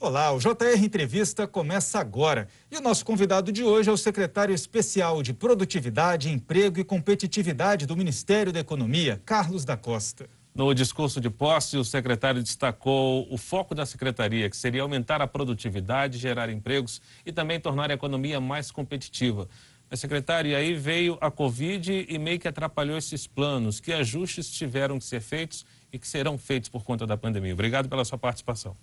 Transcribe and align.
Olá, 0.00 0.30
o 0.30 0.38
JR 0.38 0.80
Entrevista 0.80 1.44
começa 1.48 1.98
agora. 1.98 2.46
E 2.70 2.76
o 2.76 2.80
nosso 2.80 3.04
convidado 3.04 3.50
de 3.50 3.64
hoje 3.64 3.90
é 3.90 3.92
o 3.92 3.96
secretário 3.96 4.54
especial 4.54 5.24
de 5.24 5.34
Produtividade, 5.34 6.30
Emprego 6.30 6.78
e 6.78 6.84
Competitividade 6.84 7.84
do 7.84 7.96
Ministério 7.96 8.52
da 8.52 8.60
Economia, 8.60 9.20
Carlos 9.26 9.64
da 9.64 9.76
Costa. 9.76 10.30
No 10.54 10.72
discurso 10.72 11.20
de 11.20 11.28
posse, 11.28 11.76
o 11.76 11.84
secretário 11.84 12.40
destacou 12.40 13.26
o 13.28 13.36
foco 13.36 13.74
da 13.74 13.84
secretaria, 13.84 14.48
que 14.48 14.56
seria 14.56 14.82
aumentar 14.82 15.20
a 15.20 15.26
produtividade, 15.26 16.16
gerar 16.16 16.48
empregos 16.48 17.02
e 17.26 17.32
também 17.32 17.58
tornar 17.58 17.90
a 17.90 17.94
economia 17.94 18.40
mais 18.40 18.70
competitiva. 18.70 19.48
Mas, 19.90 19.98
secretário, 19.98 20.52
e 20.52 20.54
aí 20.54 20.74
veio 20.74 21.18
a 21.20 21.28
Covid 21.28 22.06
e 22.08 22.18
meio 22.20 22.38
que 22.38 22.46
atrapalhou 22.46 22.96
esses 22.96 23.26
planos. 23.26 23.80
Que 23.80 23.92
ajustes 23.92 24.48
tiveram 24.48 24.96
que 25.00 25.04
ser 25.04 25.20
feitos 25.20 25.66
e 25.92 25.98
que 25.98 26.06
serão 26.06 26.38
feitos 26.38 26.68
por 26.68 26.84
conta 26.84 27.04
da 27.04 27.16
pandemia? 27.16 27.52
Obrigado 27.52 27.88
pela 27.88 28.04
sua 28.04 28.16
participação. 28.16 28.76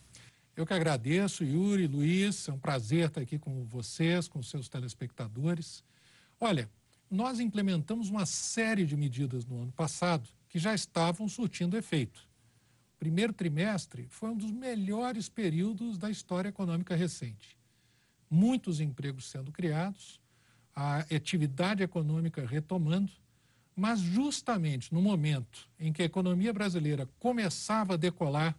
Eu 0.56 0.66
que 0.66 0.74
agradeço, 0.74 1.44
Yuri, 1.44 1.86
Luiz, 1.86 2.48
é 2.48 2.54
um 2.54 2.58
prazer 2.58 3.08
estar 3.08 3.20
aqui 3.20 3.38
com 3.38 3.66
vocês, 3.66 4.28
com 4.28 4.42
seus 4.42 4.70
telespectadores. 4.70 5.84
Olha, 6.40 6.70
nós 7.12 7.42
implementamos 7.42 8.10
uma 8.10 8.26
série 8.26 8.86
de 8.86 8.96
medidas 8.96 9.46
no 9.46 9.64
ano 9.64 9.72
passado 9.74 10.30
que 10.48 10.58
já 10.58 10.74
estavam 10.74 11.28
surtindo 11.28 11.76
efeito. 11.76 12.26
O 12.96 12.98
primeiro 12.98 13.34
trimestre 13.34 14.08
foi 14.10 14.30
um 14.30 14.38
dos 14.38 14.52
melhores 14.52 15.28
períodos 15.28 15.98
da 15.98 16.10
história 16.10 16.48
econômica 16.48 16.96
recente. 16.96 17.58
Muitos 18.30 18.80
empregos 18.80 19.26
sendo 19.26 19.52
criados, 19.52 20.22
a 20.74 21.00
atividade 21.00 21.84
econômica 21.84 22.46
retomando, 22.46 23.12
mas 23.76 24.00
justamente 24.00 24.94
no 24.94 25.02
momento 25.02 25.68
em 25.78 25.92
que 25.92 26.02
a 26.02 26.06
economia 26.06 26.54
brasileira 26.54 27.10
começava 27.20 27.96
a 27.96 27.98
decolar, 27.98 28.58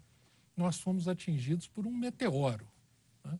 nós 0.56 0.80
fomos 0.80 1.06
atingidos 1.06 1.68
por 1.68 1.86
um 1.86 1.92
meteoro. 1.92 2.66
Né? 3.24 3.38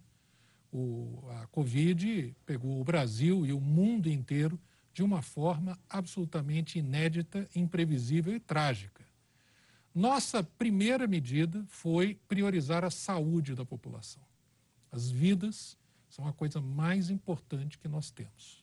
O, 0.70 1.24
a 1.40 1.46
Covid 1.46 2.36
pegou 2.44 2.80
o 2.80 2.84
Brasil 2.84 3.46
e 3.46 3.52
o 3.52 3.60
mundo 3.60 4.08
inteiro 4.08 4.60
de 4.92 5.02
uma 5.02 5.22
forma 5.22 5.78
absolutamente 5.88 6.78
inédita, 6.78 7.48
imprevisível 7.54 8.34
e 8.34 8.40
trágica. 8.40 9.04
Nossa 9.94 10.42
primeira 10.42 11.06
medida 11.06 11.64
foi 11.68 12.18
priorizar 12.28 12.84
a 12.84 12.90
saúde 12.90 13.54
da 13.54 13.64
população. 13.64 14.22
As 14.92 15.10
vidas 15.10 15.76
são 16.08 16.26
a 16.26 16.32
coisa 16.32 16.60
mais 16.60 17.10
importante 17.10 17.78
que 17.78 17.88
nós 17.88 18.10
temos. 18.10 18.62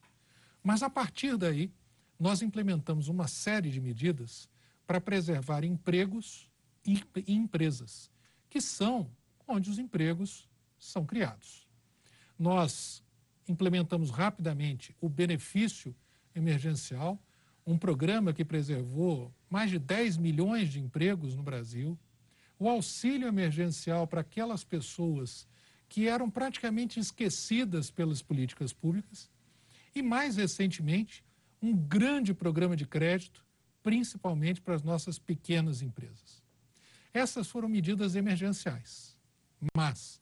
Mas 0.64 0.82
a 0.82 0.90
partir 0.90 1.38
daí, 1.38 1.72
nós 2.20 2.42
implementamos 2.42 3.08
uma 3.08 3.28
série 3.28 3.70
de 3.70 3.82
medidas 3.82 4.48
para 4.86 5.02
preservar 5.02 5.64
empregos 5.64 6.50
e 6.86 7.02
empresas 7.28 8.12
que 8.54 8.62
são 8.62 9.10
onde 9.48 9.68
os 9.72 9.80
empregos 9.80 10.48
são 10.78 11.08
criados. 11.08 11.68
Nós 12.38 13.04
implementamos 13.48 14.12
rapidamente 14.12 14.96
o 15.02 15.10
benefício 15.10 15.96
emergencial, 16.36 17.20
um 17.66 17.80
programa 17.80 18.32
que 18.32 18.46
preservou 18.46 19.34
mais 19.50 19.72
de 19.72 19.80
10 19.80 20.18
milhões 20.18 20.70
de 20.70 20.80
empregos 20.80 21.36
no 21.36 21.42
Brasil, 21.42 21.98
o 22.60 22.70
auxílio 22.70 23.28
emergencial 23.28 24.06
para 24.06 24.22
aquelas 24.22 24.64
pessoas 24.64 25.48
que 25.90 26.08
eram 26.08 26.30
praticamente 26.30 27.00
esquecidas 27.00 27.90
pelas 27.90 28.22
políticas 28.22 28.72
públicas 28.72 29.32
e, 29.96 30.04
mais 30.04 30.36
recentemente, 30.36 31.26
um 31.60 31.76
grande 31.76 32.36
programa 32.36 32.76
de 32.76 32.86
crédito, 32.86 33.44
principalmente 33.82 34.62
para 34.62 34.76
as 34.76 34.84
nossas 34.84 35.18
pequenas 35.18 35.82
empresas. 35.82 36.43
Essas 37.14 37.48
foram 37.48 37.70
medidas 37.70 38.16
emergenciais. 38.16 39.16
Mas 39.76 40.20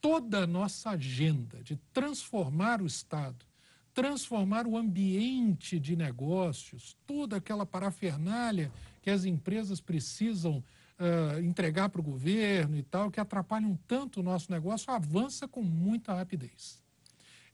toda 0.00 0.42
a 0.42 0.46
nossa 0.46 0.90
agenda 0.90 1.62
de 1.62 1.76
transformar 1.92 2.82
o 2.82 2.86
Estado, 2.86 3.46
transformar 3.94 4.66
o 4.66 4.76
ambiente 4.76 5.78
de 5.78 5.94
negócios, 5.94 6.96
toda 7.06 7.36
aquela 7.36 7.64
parafernália 7.64 8.72
que 9.00 9.10
as 9.10 9.24
empresas 9.24 9.80
precisam 9.80 10.64
uh, 10.98 11.40
entregar 11.40 11.88
para 11.88 12.00
o 12.00 12.04
governo 12.04 12.76
e 12.76 12.82
tal, 12.82 13.10
que 13.10 13.20
atrapalham 13.20 13.78
tanto 13.86 14.20
o 14.20 14.22
nosso 14.22 14.50
negócio, 14.50 14.92
avança 14.92 15.46
com 15.46 15.62
muita 15.62 16.12
rapidez. 16.14 16.82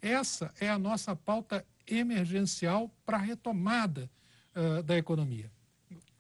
Essa 0.00 0.55
é 0.60 0.69
a 0.70 0.78
nossa 0.78 1.15
pauta 1.15 1.66
emergencial 1.87 2.91
para 3.05 3.19
a 3.19 3.20
retomada 3.20 4.10
uh, 4.55 4.82
da 4.82 4.97
economia 4.97 5.50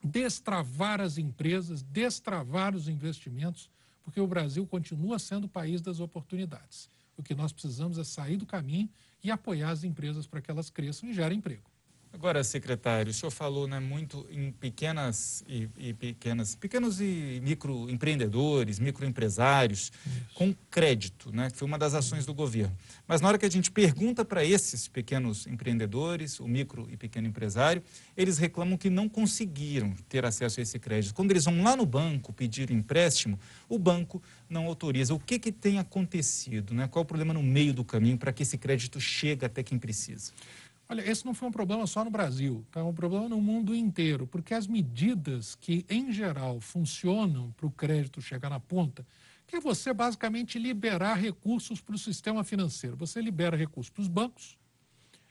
destravar 0.02 1.00
as 1.00 1.18
empresas, 1.18 1.82
destravar 1.82 2.74
os 2.74 2.88
investimentos, 2.88 3.70
porque 4.02 4.20
o 4.20 4.26
Brasil 4.26 4.66
continua 4.66 5.18
sendo 5.18 5.44
o 5.44 5.48
país 5.48 5.80
das 5.80 6.00
oportunidades. 6.00 6.88
O 7.16 7.22
que 7.22 7.34
nós 7.34 7.52
precisamos 7.52 7.98
é 7.98 8.04
sair 8.04 8.36
do 8.36 8.46
caminho 8.46 8.88
e 9.22 9.30
apoiar 9.30 9.70
as 9.70 9.84
empresas 9.84 10.26
para 10.26 10.40
que 10.40 10.50
elas 10.50 10.70
cresçam 10.70 11.08
e 11.08 11.12
gerem 11.12 11.38
emprego. 11.38 11.70
Agora, 12.12 12.42
secretário, 12.42 13.10
o 13.10 13.14
senhor 13.14 13.30
falou 13.30 13.68
né, 13.68 13.78
muito 13.78 14.26
em 14.30 14.50
pequenas 14.50 15.44
e, 15.46 15.68
e 15.76 15.92
pequenas, 15.92 16.54
pequenos 16.54 17.00
e 17.00 17.40
microempreendedores, 17.44 18.78
microempresários, 18.78 19.92
com 20.34 20.54
crédito, 20.70 21.30
né, 21.30 21.50
que 21.50 21.56
foi 21.56 21.68
uma 21.68 21.78
das 21.78 21.94
ações 21.94 22.24
do 22.24 22.32
governo. 22.32 22.74
Mas 23.06 23.20
na 23.20 23.28
hora 23.28 23.38
que 23.38 23.44
a 23.44 23.50
gente 23.50 23.70
pergunta 23.70 24.24
para 24.24 24.42
esses 24.44 24.88
pequenos 24.88 25.46
empreendedores, 25.46 26.40
o 26.40 26.48
micro 26.48 26.88
e 26.90 26.96
pequeno 26.96 27.28
empresário, 27.28 27.82
eles 28.16 28.38
reclamam 28.38 28.78
que 28.78 28.88
não 28.88 29.08
conseguiram 29.08 29.94
ter 30.08 30.24
acesso 30.24 30.60
a 30.60 30.62
esse 30.62 30.78
crédito. 30.78 31.14
Quando 31.14 31.30
eles 31.30 31.44
vão 31.44 31.62
lá 31.62 31.76
no 31.76 31.84
banco 31.84 32.32
pedir 32.32 32.70
empréstimo, 32.70 33.38
o 33.68 33.78
banco 33.78 34.20
não 34.48 34.66
autoriza. 34.66 35.14
O 35.14 35.20
que, 35.20 35.38
que 35.38 35.52
tem 35.52 35.78
acontecido? 35.78 36.74
Né? 36.74 36.88
Qual 36.88 37.02
o 37.02 37.06
problema 37.06 37.34
no 37.34 37.42
meio 37.42 37.74
do 37.74 37.84
caminho 37.84 38.16
para 38.16 38.32
que 38.32 38.42
esse 38.42 38.56
crédito 38.56 38.98
chegue 39.00 39.44
até 39.44 39.62
quem 39.62 39.78
precisa? 39.78 40.32
Olha, 40.90 41.02
esse 41.08 41.26
não 41.26 41.34
foi 41.34 41.48
um 41.48 41.52
problema 41.52 41.86
só 41.86 42.02
no 42.02 42.10
Brasil, 42.10 42.64
tá? 42.70 42.80
é 42.80 42.82
um 42.82 42.94
problema 42.94 43.28
no 43.28 43.42
mundo 43.42 43.74
inteiro, 43.74 44.26
porque 44.26 44.54
as 44.54 44.66
medidas 44.66 45.54
que, 45.54 45.84
em 45.86 46.10
geral, 46.10 46.60
funcionam 46.60 47.52
para 47.52 47.66
o 47.66 47.70
crédito 47.70 48.22
chegar 48.22 48.48
na 48.48 48.58
ponta, 48.58 49.06
que 49.46 49.56
é 49.56 49.60
você 49.60 49.92
basicamente 49.92 50.58
liberar 50.58 51.14
recursos 51.14 51.82
para 51.82 51.94
o 51.94 51.98
sistema 51.98 52.42
financeiro. 52.42 52.96
Você 52.96 53.20
libera 53.20 53.54
recursos 53.54 53.90
para 53.90 54.00
os 54.00 54.08
bancos, 54.08 54.56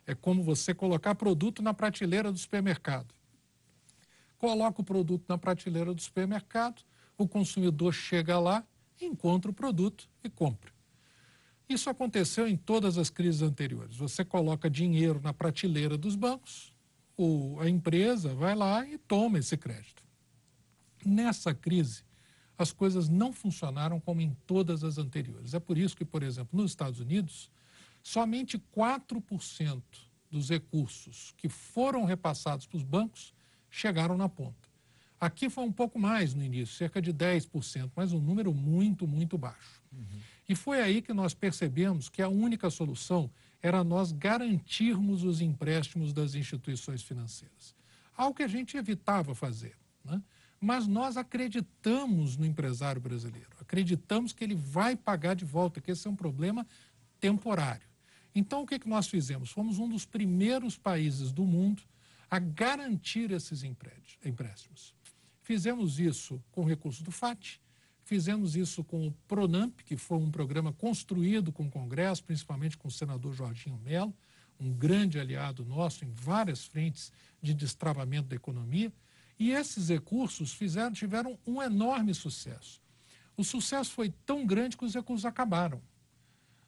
é 0.06 0.14
como 0.14 0.44
você 0.44 0.76
colocar 0.76 1.16
produto 1.16 1.64
na 1.64 1.74
prateleira 1.74 2.32
do 2.32 2.38
supermercado. 2.38 3.16
Coloca 4.38 4.82
o 4.82 4.86
produto 4.86 5.26
na 5.28 5.40
prateleira 5.40 5.92
do 5.92 6.02
supermercado, 6.02 6.84
o 7.18 7.28
consumidor 7.28 7.94
chega 7.94 8.40
lá, 8.40 8.64
encontra 9.02 9.50
o 9.50 9.54
produto 9.54 10.08
e 10.24 10.30
compra. 10.30 10.77
Isso 11.70 11.90
aconteceu 11.90 12.48
em 12.48 12.56
todas 12.56 12.98
as 12.98 13.10
crises 13.10 13.42
anteriores. 13.42 13.98
Você 13.98 14.24
coloca 14.24 14.70
dinheiro 14.70 15.20
na 15.22 15.34
prateleira 15.34 15.98
dos 15.98 16.16
bancos, 16.16 16.74
o, 17.18 17.60
a 17.60 17.70
empresa 17.70 18.34
vai 18.34 18.56
lá 18.56 18.88
e 18.88 18.98
toma 18.98 19.40
esse 19.40 19.58
crédito. 19.58 20.04
Nessa 21.06 21.54
crise, 21.54 22.04
as 22.58 22.72
coisas 22.72 23.10
não 23.10 23.34
funcionaram 23.34 24.00
como 24.00 24.22
em 24.22 24.36
todas 24.46 24.84
as 24.84 24.98
anteriores. 24.98 25.54
É 25.54 25.60
por 25.60 25.78
isso 25.78 25.96
que, 25.96 26.06
por 26.06 26.24
exemplo, 26.24 26.60
nos 26.60 26.72
Estados 26.72 27.00
Unidos, 27.00 27.52
somente 28.02 28.58
4% 28.58 29.82
dos 30.30 30.50
recursos 30.50 31.34
que 31.38 31.50
foram 31.50 32.06
repassados 32.06 32.66
para 32.66 32.78
os 32.78 32.84
bancos 32.84 33.34
chegaram 33.70 34.18
na 34.18 34.30
ponta. 34.30 34.68
Aqui 35.20 35.50
foi 35.50 35.64
um 35.64 35.72
pouco 35.72 35.98
mais 35.98 36.34
no 36.34 36.44
início, 36.44 36.76
cerca 36.76 37.02
de 37.02 37.12
10%, 37.12 37.92
mas 37.96 38.14
um 38.14 38.22
número 38.22 38.54
muito, 38.54 39.08
muito 39.08 39.38
baixo. 39.38 39.82
Uhum. 39.92 40.20
E 40.48 40.56
foi 40.56 40.82
aí 40.82 41.02
que 41.02 41.14
nós 41.14 41.34
percebemos 41.34 42.08
que 42.08 42.22
a 42.22 42.30
única 42.30 42.70
solução 42.70 43.30
era 43.62 43.84
nós 43.84 44.12
garantirmos 44.12 45.24
os 45.24 45.42
empréstimos 45.42 46.14
das 46.14 46.36
instituições 46.36 47.02
financeiras. 47.02 47.76
Algo 48.16 48.36
que 48.36 48.44
a 48.44 48.48
gente 48.48 48.78
evitava 48.78 49.36
fazer. 49.36 49.76
Né? 50.04 50.22
Mas 50.60 50.88
nós 50.88 51.18
acreditamos 51.18 52.38
no 52.38 52.46
empresário 52.46 53.00
brasileiro, 53.02 53.50
acreditamos 53.60 54.34
que 54.34 54.44
ele 54.44 54.56
vai 54.56 54.96
pagar 54.96 55.36
de 55.36 55.46
volta, 55.46 55.82
que 55.82 55.92
esse 55.92 56.08
é 56.08 56.10
um 56.10 56.16
problema 56.16 56.66
temporário. 57.20 57.88
Então, 58.34 58.62
o 58.62 58.68
que, 58.68 58.80
que 58.80 58.88
nós 58.88 59.08
fizemos? 59.08 59.52
Fomos 59.52 59.80
um 59.80 59.90
dos 59.90 60.06
primeiros 60.06 60.78
países 60.78 61.32
do 61.32 61.44
mundo 61.44 61.82
a 62.30 62.40
garantir 62.40 63.32
esses 63.32 63.64
empréstimos. 63.64 64.96
Fizemos 65.42 66.00
isso 66.00 66.44
com 66.52 66.64
recursos 66.64 67.02
do 67.02 67.12
FAT, 67.12 67.60
Fizemos 68.08 68.56
isso 68.56 68.86
com 68.86 69.06
o 69.06 69.12
Pronamp, 69.28 69.82
que 69.84 69.98
foi 69.98 70.18
um 70.18 70.32
programa 70.32 70.72
construído 70.72 71.52
com 71.52 71.66
o 71.66 71.70
Congresso, 71.70 72.24
principalmente 72.24 72.78
com 72.78 72.88
o 72.88 72.92
senador 72.92 73.34
Jorginho 73.34 73.78
Mello, 73.84 74.16
um 74.58 74.72
grande 74.72 75.20
aliado 75.20 75.66
nosso 75.66 76.06
em 76.06 76.12
várias 76.14 76.64
frentes 76.64 77.12
de 77.42 77.54
destravamento 77.54 78.30
da 78.30 78.36
economia. 78.38 78.94
E 79.38 79.52
esses 79.52 79.90
recursos 79.90 80.54
fizeram, 80.54 80.94
tiveram 80.94 81.38
um 81.46 81.62
enorme 81.62 82.14
sucesso. 82.14 82.82
O 83.36 83.44
sucesso 83.44 83.92
foi 83.92 84.10
tão 84.26 84.46
grande 84.46 84.78
que 84.78 84.86
os 84.86 84.96
recursos 84.96 85.26
acabaram. 85.26 85.82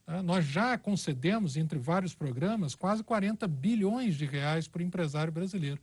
Ah, 0.06 0.22
nós 0.22 0.44
já 0.44 0.78
concedemos, 0.78 1.56
entre 1.56 1.80
vários 1.80 2.14
programas, 2.14 2.76
quase 2.76 3.02
40 3.02 3.48
bilhões 3.48 4.18
de 4.18 4.26
reais 4.26 4.68
para 4.68 4.82
o 4.82 4.86
empresário 4.86 5.32
brasileiro. 5.32 5.82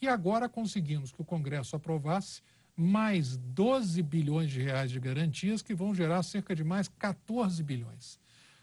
E 0.00 0.06
agora 0.06 0.48
conseguimos 0.48 1.10
que 1.10 1.20
o 1.20 1.24
Congresso 1.24 1.74
aprovasse 1.74 2.40
mais 2.82 3.36
12 3.36 4.02
bilhões 4.02 4.50
de 4.50 4.60
reais 4.60 4.90
de 4.90 5.00
garantias, 5.00 5.62
que 5.62 5.74
vão 5.74 5.94
gerar 5.94 6.22
cerca 6.22 6.54
de 6.54 6.64
mais 6.64 6.88
14 6.88 7.62
bilhões. 7.62 8.18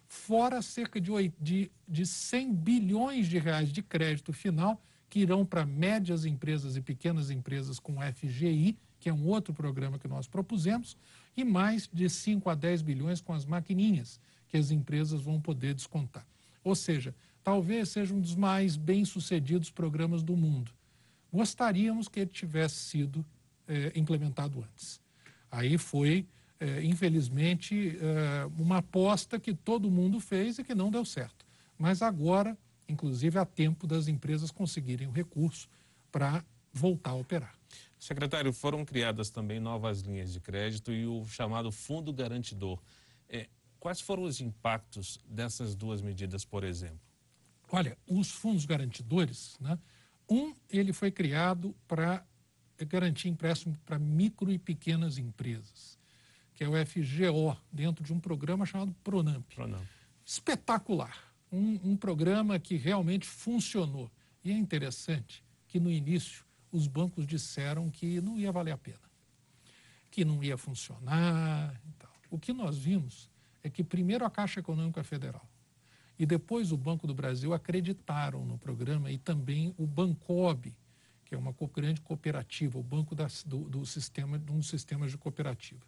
Fora 0.07 0.61
cerca 0.61 0.99
de, 0.99 1.11
8, 1.11 1.35
de, 1.39 1.71
de 1.87 2.05
100 2.05 2.53
bilhões 2.53 3.27
de 3.27 3.37
reais 3.39 3.71
de 3.71 3.81
crédito 3.81 4.33
final, 4.33 4.81
que 5.09 5.19
irão 5.19 5.45
para 5.45 5.65
médias 5.65 6.25
empresas 6.25 6.75
e 6.75 6.81
pequenas 6.81 7.31
empresas 7.31 7.79
com 7.79 7.97
FGI, 8.01 8.77
que 8.99 9.09
é 9.09 9.13
um 9.13 9.27
outro 9.27 9.53
programa 9.53 9.97
que 9.97 10.07
nós 10.07 10.27
propusemos, 10.27 10.97
e 11.35 11.43
mais 11.43 11.89
de 11.91 12.09
5 12.09 12.49
a 12.49 12.55
10 12.55 12.81
bilhões 12.81 13.21
com 13.21 13.33
as 13.33 13.45
maquininhas, 13.45 14.19
que 14.47 14.57
as 14.57 14.71
empresas 14.71 15.21
vão 15.21 15.39
poder 15.39 15.73
descontar. 15.73 16.27
Ou 16.63 16.75
seja, 16.75 17.15
talvez 17.43 17.89
seja 17.89 18.13
um 18.13 18.19
dos 18.19 18.35
mais 18.35 18.75
bem-sucedidos 18.75 19.71
programas 19.71 20.21
do 20.21 20.35
mundo. 20.35 20.71
Gostaríamos 21.31 22.07
que 22.07 22.19
ele 22.19 22.29
tivesse 22.29 22.75
sido 22.75 23.25
é, 23.69 23.97
implementado 23.97 24.61
antes. 24.61 24.99
Aí 25.51 25.77
foi, 25.77 26.27
é, 26.59 26.83
infelizmente, 26.83 27.97
é, 27.97 28.45
uma 28.57 28.77
aposta 28.77 29.39
que 29.39 29.53
todo 29.53 29.89
mundo 29.89 30.19
fez 30.19 30.57
e 30.57 30.63
que 30.63 30.75
não 30.75 30.89
deu 30.89 31.05
certo. 31.05 31.45
Mas 31.77 32.01
agora, 32.01 32.57
inclusive, 32.87 33.37
há 33.37 33.45
tempo 33.45 33.87
das 33.87 34.07
empresas 34.07 34.51
conseguirem 34.51 35.07
o 35.07 35.11
recurso 35.11 35.69
para 36.11 36.43
voltar 36.73 37.11
a 37.11 37.15
operar. 37.15 37.55
Secretário, 37.99 38.51
foram 38.51 38.83
criadas 38.83 39.29
também 39.29 39.59
novas 39.59 40.01
linhas 40.01 40.33
de 40.33 40.39
crédito 40.39 40.91
e 40.91 41.05
o 41.05 41.25
chamado 41.25 41.71
Fundo 41.71 42.11
Garantidor. 42.11 42.81
É, 43.27 43.47
quais 43.79 44.01
foram 44.01 44.23
os 44.23 44.41
impactos 44.41 45.19
dessas 45.25 45.75
duas 45.75 46.01
medidas, 46.01 46.43
por 46.43 46.63
exemplo? 46.63 46.99
Olha, 47.71 47.97
os 48.07 48.31
fundos 48.31 48.65
garantidores, 48.65 49.55
né? 49.59 49.77
um, 50.29 50.53
ele 50.69 50.91
foi 50.91 51.11
criado 51.11 51.75
para 51.87 52.25
garantir 52.85 53.29
empréstimo 53.29 53.77
para 53.85 53.99
micro 53.99 54.51
e 54.51 54.57
pequenas 54.57 55.17
empresas, 55.17 55.97
que 56.55 56.63
é 56.63 56.67
o 56.67 56.73
FGO, 56.85 57.57
dentro 57.71 58.03
de 58.03 58.13
um 58.13 58.19
programa 58.19 58.65
chamado 58.65 58.95
Pronamp. 59.03 59.45
Pronamp. 59.53 59.85
Espetacular. 60.25 61.17
Um, 61.51 61.79
um 61.83 61.97
programa 61.97 62.59
que 62.59 62.75
realmente 62.75 63.25
funcionou. 63.25 64.11
E 64.43 64.51
é 64.51 64.53
interessante 64.55 65.43
que 65.67 65.79
no 65.79 65.91
início 65.91 66.45
os 66.71 66.87
bancos 66.87 67.25
disseram 67.25 67.89
que 67.89 68.21
não 68.21 68.37
ia 68.37 68.51
valer 68.51 68.71
a 68.71 68.77
pena, 68.77 68.99
que 70.11 70.23
não 70.23 70.43
ia 70.43 70.57
funcionar 70.57 71.73
e 71.87 71.91
tal. 71.93 72.11
O 72.29 72.37
que 72.37 72.53
nós 72.53 72.77
vimos 72.77 73.29
é 73.63 73.69
que 73.69 73.83
primeiro 73.83 74.23
a 74.25 74.29
Caixa 74.29 74.59
Econômica 74.59 75.03
Federal 75.03 75.47
e 76.19 76.25
depois 76.25 76.71
o 76.73 76.77
Banco 76.77 77.07
do 77.07 77.13
Brasil 77.13 77.53
acreditaram 77.53 78.45
no 78.45 78.57
programa 78.57 79.09
e 79.09 79.17
também 79.17 79.73
o 79.77 79.87
Bancob, 79.87 80.75
que 81.29 81.35
é 81.35 81.37
uma 81.37 81.55
grande 81.71 82.01
cooperativa, 82.01 82.79
o 82.79 82.83
banco 82.83 83.15
do, 83.45 83.69
do, 83.69 83.85
sistema, 83.85 84.39
de 84.39 84.51
um 84.51 84.63
sistema 84.63 85.07
de 85.07 85.15
cooperativa. 85.15 85.85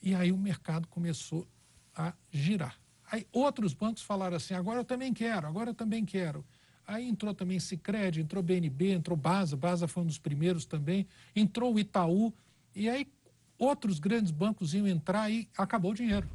E 0.00 0.14
aí 0.14 0.30
o 0.30 0.38
mercado 0.38 0.86
começou 0.86 1.48
a 1.92 2.14
girar. 2.30 2.78
Aí 3.10 3.26
outros 3.32 3.74
bancos 3.74 4.04
falaram 4.04 4.36
assim, 4.36 4.54
agora 4.54 4.78
eu 4.78 4.84
também 4.84 5.12
quero, 5.12 5.48
agora 5.48 5.70
eu 5.70 5.74
também 5.74 6.04
quero. 6.04 6.44
Aí 6.86 7.08
entrou 7.08 7.34
também 7.34 7.58
Sicredi, 7.58 8.20
entrou 8.20 8.40
BNB, 8.40 8.92
entrou 8.92 9.16
Basa, 9.16 9.56
Basa 9.56 9.88
foi 9.88 10.04
um 10.04 10.06
dos 10.06 10.18
primeiros 10.18 10.64
também, 10.64 11.08
entrou 11.34 11.74
o 11.74 11.80
Itaú, 11.80 12.32
e 12.72 12.88
aí 12.88 13.10
outros 13.58 13.98
grandes 13.98 14.30
bancos 14.30 14.74
iam 14.74 14.86
entrar 14.86 15.28
e 15.28 15.48
acabou 15.58 15.90
o 15.90 15.94
dinheiro. 15.94 16.30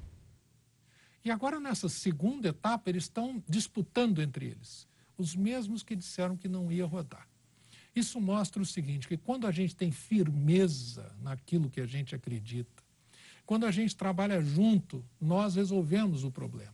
E 1.24 1.32
agora, 1.32 1.62
nessa 1.62 1.88
segunda 1.88 2.50
etapa, 2.50 2.90
eles 2.90 3.04
estão 3.04 3.42
disputando 3.48 4.22
entre 4.22 4.48
eles, 4.48 4.86
os 5.18 5.34
mesmos 5.34 5.82
que 5.82 5.96
disseram 5.96 6.36
que 6.36 6.50
não 6.50 6.70
ia 6.70 6.86
rodar. 6.86 7.31
Isso 7.96 8.22
mostra 8.22 8.62
o 8.62 8.66
seguinte, 8.66 9.08
que 9.08 9.18
quando 9.18 9.46
a 9.46 9.52
gente 9.52 9.76
tem 9.76 9.92
firmeza 9.92 11.14
naquilo 11.22 11.70
que 11.70 11.82
a 11.82 11.86
gente 11.86 12.16
acredita, 12.16 12.82
quando 13.46 13.66
a 13.66 13.72
gente 13.72 13.96
trabalha 13.96 14.42
junto, 14.42 15.04
nós 15.20 15.56
resolvemos 15.56 16.24
o 16.24 16.32
problema. 16.32 16.74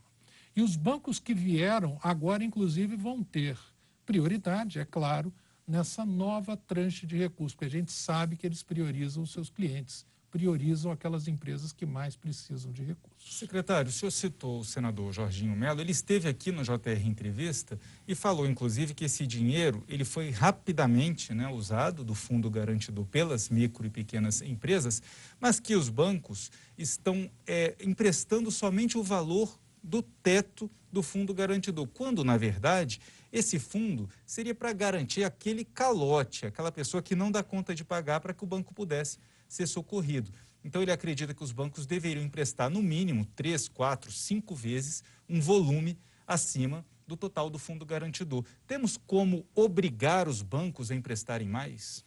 E 0.54 0.62
os 0.62 0.76
bancos 0.76 1.18
que 1.18 1.34
vieram 1.34 1.98
agora, 2.02 2.44
inclusive, 2.44 2.94
vão 2.94 3.22
ter 3.22 3.58
prioridade, 4.06 4.78
é 4.78 4.84
claro, 4.84 5.32
nessa 5.66 6.04
nova 6.06 6.56
tranche 6.56 7.06
de 7.06 7.16
recursos, 7.16 7.54
porque 7.54 7.66
a 7.66 7.70
gente 7.70 7.92
sabe 7.92 8.36
que 8.36 8.46
eles 8.46 8.62
priorizam 8.62 9.22
os 9.22 9.32
seus 9.32 9.50
clientes 9.50 10.06
priorizam 10.38 10.92
aquelas 10.92 11.26
empresas 11.26 11.72
que 11.72 11.84
mais 11.84 12.14
precisam 12.14 12.70
de 12.70 12.84
recursos. 12.84 13.38
Secretário, 13.38 13.88
o 13.88 13.92
senhor 13.92 14.12
citou 14.12 14.60
o 14.60 14.64
senador 14.64 15.12
Jorginho 15.12 15.56
Melo, 15.56 15.80
ele 15.80 15.90
esteve 15.90 16.28
aqui 16.28 16.52
no 16.52 16.62
JR 16.62 17.04
Entrevista 17.04 17.76
e 18.06 18.14
falou, 18.14 18.46
inclusive, 18.46 18.94
que 18.94 19.04
esse 19.04 19.26
dinheiro 19.26 19.82
ele 19.88 20.04
foi 20.04 20.30
rapidamente 20.30 21.34
né, 21.34 21.48
usado 21.48 22.04
do 22.04 22.14
Fundo 22.14 22.48
Garantidor 22.48 23.04
pelas 23.06 23.48
micro 23.48 23.84
e 23.84 23.90
pequenas 23.90 24.40
empresas, 24.40 25.02
mas 25.40 25.58
que 25.58 25.74
os 25.74 25.88
bancos 25.88 26.52
estão 26.78 27.28
é, 27.44 27.74
emprestando 27.80 28.48
somente 28.52 28.96
o 28.96 29.02
valor 29.02 29.58
do 29.82 30.02
teto 30.02 30.70
do 30.92 31.02
Fundo 31.02 31.34
Garantidor, 31.34 31.88
quando, 31.88 32.22
na 32.22 32.36
verdade, 32.36 33.00
esse 33.32 33.58
fundo 33.58 34.08
seria 34.24 34.54
para 34.54 34.72
garantir 34.72 35.24
aquele 35.24 35.64
calote, 35.64 36.46
aquela 36.46 36.70
pessoa 36.70 37.02
que 37.02 37.16
não 37.16 37.30
dá 37.30 37.42
conta 37.42 37.74
de 37.74 37.84
pagar 37.84 38.20
para 38.20 38.32
que 38.32 38.44
o 38.44 38.46
banco 38.46 38.72
pudesse 38.72 39.18
ser 39.48 39.66
socorrido. 39.66 40.30
Então, 40.62 40.82
ele 40.82 40.92
acredita 40.92 41.32
que 41.32 41.42
os 41.42 41.52
bancos 41.52 41.86
deveriam 41.86 42.24
emprestar, 42.24 42.68
no 42.68 42.82
mínimo, 42.82 43.24
três, 43.34 43.68
quatro, 43.68 44.12
cinco 44.12 44.54
vezes 44.54 45.02
um 45.28 45.40
volume 45.40 45.98
acima 46.26 46.84
do 47.06 47.16
total 47.16 47.48
do 47.48 47.58
fundo 47.58 47.86
garantidor. 47.86 48.44
Temos 48.66 48.98
como 48.98 49.46
obrigar 49.54 50.28
os 50.28 50.42
bancos 50.42 50.90
a 50.90 50.94
emprestarem 50.94 51.48
mais? 51.48 52.04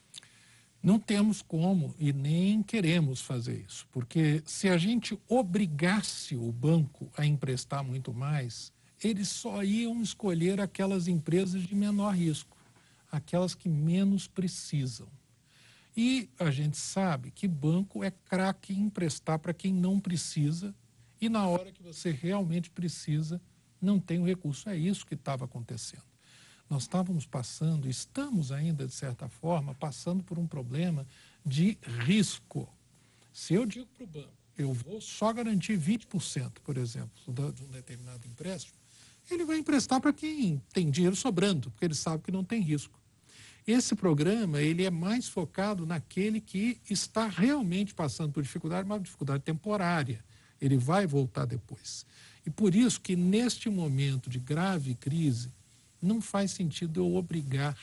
Não 0.84 1.00
temos 1.00 1.42
como 1.42 1.94
e 2.00 2.12
nem 2.12 2.64
queremos 2.64 3.22
fazer 3.22 3.66
isso, 3.68 3.88
porque 3.92 4.42
se 4.46 4.68
a 4.68 4.78
gente 4.78 5.20
obrigasse 5.28 6.36
o 6.36 6.52
banco 6.52 7.12
a 7.16 7.26
emprestar 7.26 7.84
muito 7.84 8.14
mais, 8.14 8.72
eles 9.04 9.28
só 9.28 9.64
iam 9.64 10.02
escolher 10.02 10.60
aquelas 10.60 11.08
empresas 11.08 11.64
de 11.64 11.76
menor 11.76 12.16
risco, 12.16 12.58
aquelas 13.12 13.54
que 13.54 13.70
menos 13.70 14.28
precisam. 14.28 15.08
E 15.96 16.30
a 16.40 16.50
gente 16.50 16.78
sabe 16.78 17.32
que 17.32 17.48
banco 17.48 18.04
é 18.04 18.12
craque 18.12 18.74
em 18.74 18.84
emprestar 18.84 19.40
para 19.40 19.54
quem 19.54 19.74
não 19.74 20.00
precisa 20.00 20.74
e 21.20 21.30
na 21.30 21.48
hora 21.48 21.72
que 21.72 21.84
você 21.84 22.12
realmente 22.12 22.70
precisa, 22.70 23.40
não 23.80 24.00
tem 24.00 24.20
o 24.20 24.26
recurso. 24.26 24.70
É 24.70 24.76
isso 24.76 25.06
que 25.06 25.14
estava 25.14 25.46
acontecendo. 25.46 26.04
Nós 26.70 26.84
estávamos 26.84 27.26
passando, 27.26 27.90
estamos 27.90 28.52
ainda, 28.52 28.88
de 28.88 28.94
certa 28.94 29.28
forma, 29.28 29.76
passando 29.76 30.24
por 30.24 30.40
um 30.40 30.48
problema 30.48 31.06
de 31.46 31.78
risco. 32.06 32.68
Se 33.34 33.54
eu 33.54 33.66
digo 33.66 33.88
para 33.88 34.04
o 34.04 34.08
banco, 34.08 34.34
eu 34.58 34.74
vou 34.74 35.02
só 35.02 35.34
garantir 35.34 35.78
20%, 35.78 36.60
por 36.64 36.78
exemplo, 36.78 37.12
de 37.54 37.64
um 37.64 37.68
determinado 37.68 38.26
empréstimo, 38.28 38.78
ele 39.30 39.46
vai 39.46 39.58
emprestar 39.58 40.00
para 40.02 40.14
quem 40.14 40.62
tem 40.74 40.90
dinheiro 40.90 41.16
sobrando, 41.16 41.70
porque 41.72 41.86
ele 41.86 41.96
sabe 41.96 42.24
que 42.24 42.32
não 42.32 42.44
tem 42.44 42.62
risco. 42.62 43.01
Esse 43.66 43.96
programa 43.96 44.62
ele 44.62 44.84
é 44.84 44.90
mais 44.90 45.28
focado 45.28 45.86
naquele 45.86 46.42
que 46.42 46.80
está 46.90 47.28
realmente 47.28 47.94
passando 47.94 48.34
por 48.34 48.42
dificuldade, 48.42 48.86
uma 48.86 49.00
dificuldade 49.00 49.44
temporária. 49.44 50.24
Ele 50.60 50.78
vai 50.78 51.06
voltar 51.06 51.46
depois. 51.46 52.06
E 52.46 52.50
por 52.50 52.74
isso 52.74 53.00
que 53.00 53.16
neste 53.16 53.70
momento 53.70 54.30
de 54.30 54.40
grave 54.40 54.96
crise, 54.96 55.52
não 56.02 56.20
faz 56.20 56.52
sentido 56.52 57.00
eu 57.00 57.16
obrigar 57.16 57.78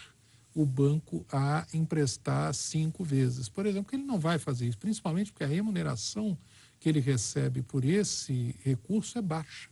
o 0.54 0.66
banco 0.66 1.24
a 1.30 1.64
emprestar 1.72 2.52
cinco 2.52 3.04
vezes. 3.04 3.48
Por 3.48 3.64
exemplo, 3.64 3.94
ele 3.94 4.02
não 4.02 4.18
vai 4.18 4.38
fazer 4.38 4.66
isso, 4.66 4.78
principalmente 4.78 5.30
porque 5.30 5.44
a 5.44 5.48
remuneração 5.48 6.36
que 6.80 6.88
ele 6.88 6.98
recebe 6.98 7.62
por 7.62 7.84
esse 7.84 8.56
recurso 8.64 9.18
é 9.18 9.22
baixa. 9.22 9.68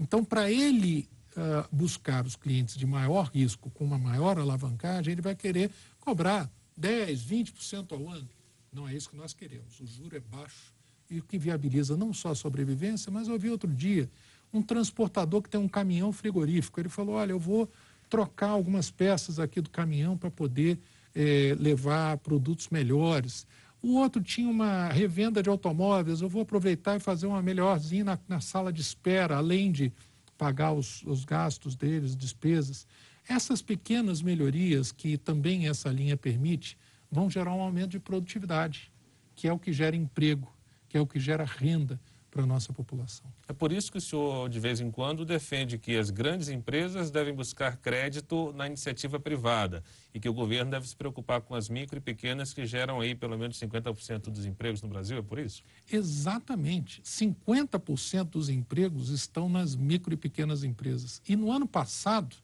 Então, 0.00 0.24
para 0.24 0.50
ele 0.50 1.08
uh, 1.38 1.68
buscar 1.70 2.26
os 2.26 2.34
clientes 2.34 2.76
de 2.76 2.86
maior 2.86 3.30
risco, 3.32 3.70
com 3.70 3.84
uma 3.84 3.98
maior 3.98 4.38
alavancagem, 4.38 5.12
ele 5.12 5.22
vai 5.22 5.36
querer 5.36 5.70
cobrar 6.00 6.50
10%, 6.78 7.52
20% 7.54 7.92
ao 7.92 8.08
ano. 8.08 8.28
Não 8.72 8.88
é 8.88 8.94
isso 8.94 9.08
que 9.08 9.16
nós 9.16 9.32
queremos. 9.32 9.80
O 9.80 9.86
juro 9.86 10.16
é 10.16 10.20
baixo 10.20 10.74
e 11.10 11.18
o 11.18 11.22
que 11.22 11.38
viabiliza 11.38 11.96
não 11.96 12.12
só 12.12 12.30
a 12.30 12.34
sobrevivência, 12.34 13.10
mas 13.10 13.28
eu 13.28 13.38
vi 13.38 13.48
outro 13.50 13.72
dia 13.72 14.10
um 14.52 14.62
transportador 14.62 15.42
que 15.42 15.48
tem 15.48 15.60
um 15.60 15.68
caminhão 15.68 16.12
frigorífico. 16.12 16.80
Ele 16.80 16.88
falou: 16.88 17.16
Olha, 17.16 17.32
eu 17.32 17.38
vou 17.38 17.70
trocar 18.08 18.48
algumas 18.48 18.90
peças 18.90 19.38
aqui 19.38 19.60
do 19.60 19.70
caminhão 19.70 20.16
para 20.16 20.30
poder 20.30 20.78
eh, 21.14 21.56
levar 21.58 22.16
produtos 22.18 22.68
melhores. 22.70 23.46
O 23.82 23.94
outro 23.96 24.22
tinha 24.22 24.48
uma 24.48 24.88
revenda 24.88 25.42
de 25.42 25.48
automóveis, 25.48 26.20
eu 26.20 26.28
vou 26.28 26.42
aproveitar 26.42 26.96
e 26.96 27.00
fazer 27.00 27.26
uma 27.26 27.42
melhorzinha 27.42 28.04
na, 28.04 28.18
na 28.26 28.40
sala 28.40 28.72
de 28.72 28.80
espera, 28.80 29.36
além 29.36 29.70
de 29.70 29.92
pagar 30.38 30.72
os, 30.72 31.02
os 31.02 31.24
gastos 31.24 31.74
deles, 31.74 32.16
despesas. 32.16 32.86
Essas 33.28 33.60
pequenas 33.60 34.22
melhorias 34.22 34.92
que 34.92 35.18
também 35.18 35.68
essa 35.68 35.90
linha 35.90 36.16
permite 36.16 36.78
vão 37.10 37.28
gerar 37.28 37.52
um 37.52 37.60
aumento 37.60 37.90
de 37.90 38.00
produtividade, 38.00 38.92
que 39.34 39.48
é 39.48 39.52
o 39.52 39.58
que 39.58 39.72
gera 39.72 39.96
emprego, 39.96 40.50
que 40.88 40.96
é 40.96 41.00
o 41.00 41.06
que 41.06 41.18
gera 41.18 41.44
renda 41.44 42.00
para 42.38 42.44
a 42.44 42.46
nossa 42.46 42.72
população. 42.72 43.26
É 43.48 43.52
por 43.52 43.72
isso 43.72 43.90
que 43.90 43.98
o 43.98 44.00
senhor, 44.00 44.48
de 44.48 44.60
vez 44.60 44.80
em 44.80 44.92
quando, 44.92 45.24
defende 45.24 45.76
que 45.76 45.96
as 45.96 46.08
grandes 46.08 46.48
empresas 46.48 47.10
devem 47.10 47.34
buscar 47.34 47.76
crédito 47.78 48.52
na 48.52 48.64
iniciativa 48.68 49.18
privada 49.18 49.82
e 50.14 50.20
que 50.20 50.28
o 50.28 50.32
governo 50.32 50.70
deve 50.70 50.86
se 50.86 50.94
preocupar 50.94 51.40
com 51.40 51.56
as 51.56 51.68
micro 51.68 51.98
e 51.98 52.00
pequenas 52.00 52.54
que 52.54 52.64
geram 52.64 53.00
aí 53.00 53.12
pelo 53.12 53.36
menos 53.36 53.58
50% 53.58 54.30
dos 54.30 54.46
empregos 54.46 54.80
no 54.82 54.88
Brasil, 54.88 55.18
é 55.18 55.22
por 55.22 55.40
isso? 55.40 55.64
Exatamente. 55.90 57.02
50% 57.02 58.22
dos 58.30 58.48
empregos 58.48 59.08
estão 59.08 59.48
nas 59.48 59.74
micro 59.74 60.14
e 60.14 60.16
pequenas 60.16 60.62
empresas. 60.62 61.20
E 61.28 61.34
no 61.34 61.50
ano 61.50 61.66
passado, 61.66 62.36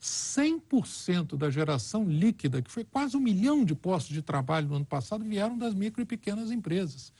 100% 0.00 1.36
da 1.36 1.50
geração 1.50 2.04
líquida, 2.04 2.62
que 2.62 2.70
foi 2.70 2.84
quase 2.84 3.16
um 3.16 3.20
milhão 3.20 3.64
de 3.64 3.74
postos 3.74 4.14
de 4.14 4.22
trabalho 4.22 4.68
no 4.68 4.76
ano 4.76 4.84
passado, 4.84 5.24
vieram 5.24 5.58
das 5.58 5.74
micro 5.74 6.00
e 6.00 6.04
pequenas 6.04 6.52
empresas. 6.52 7.12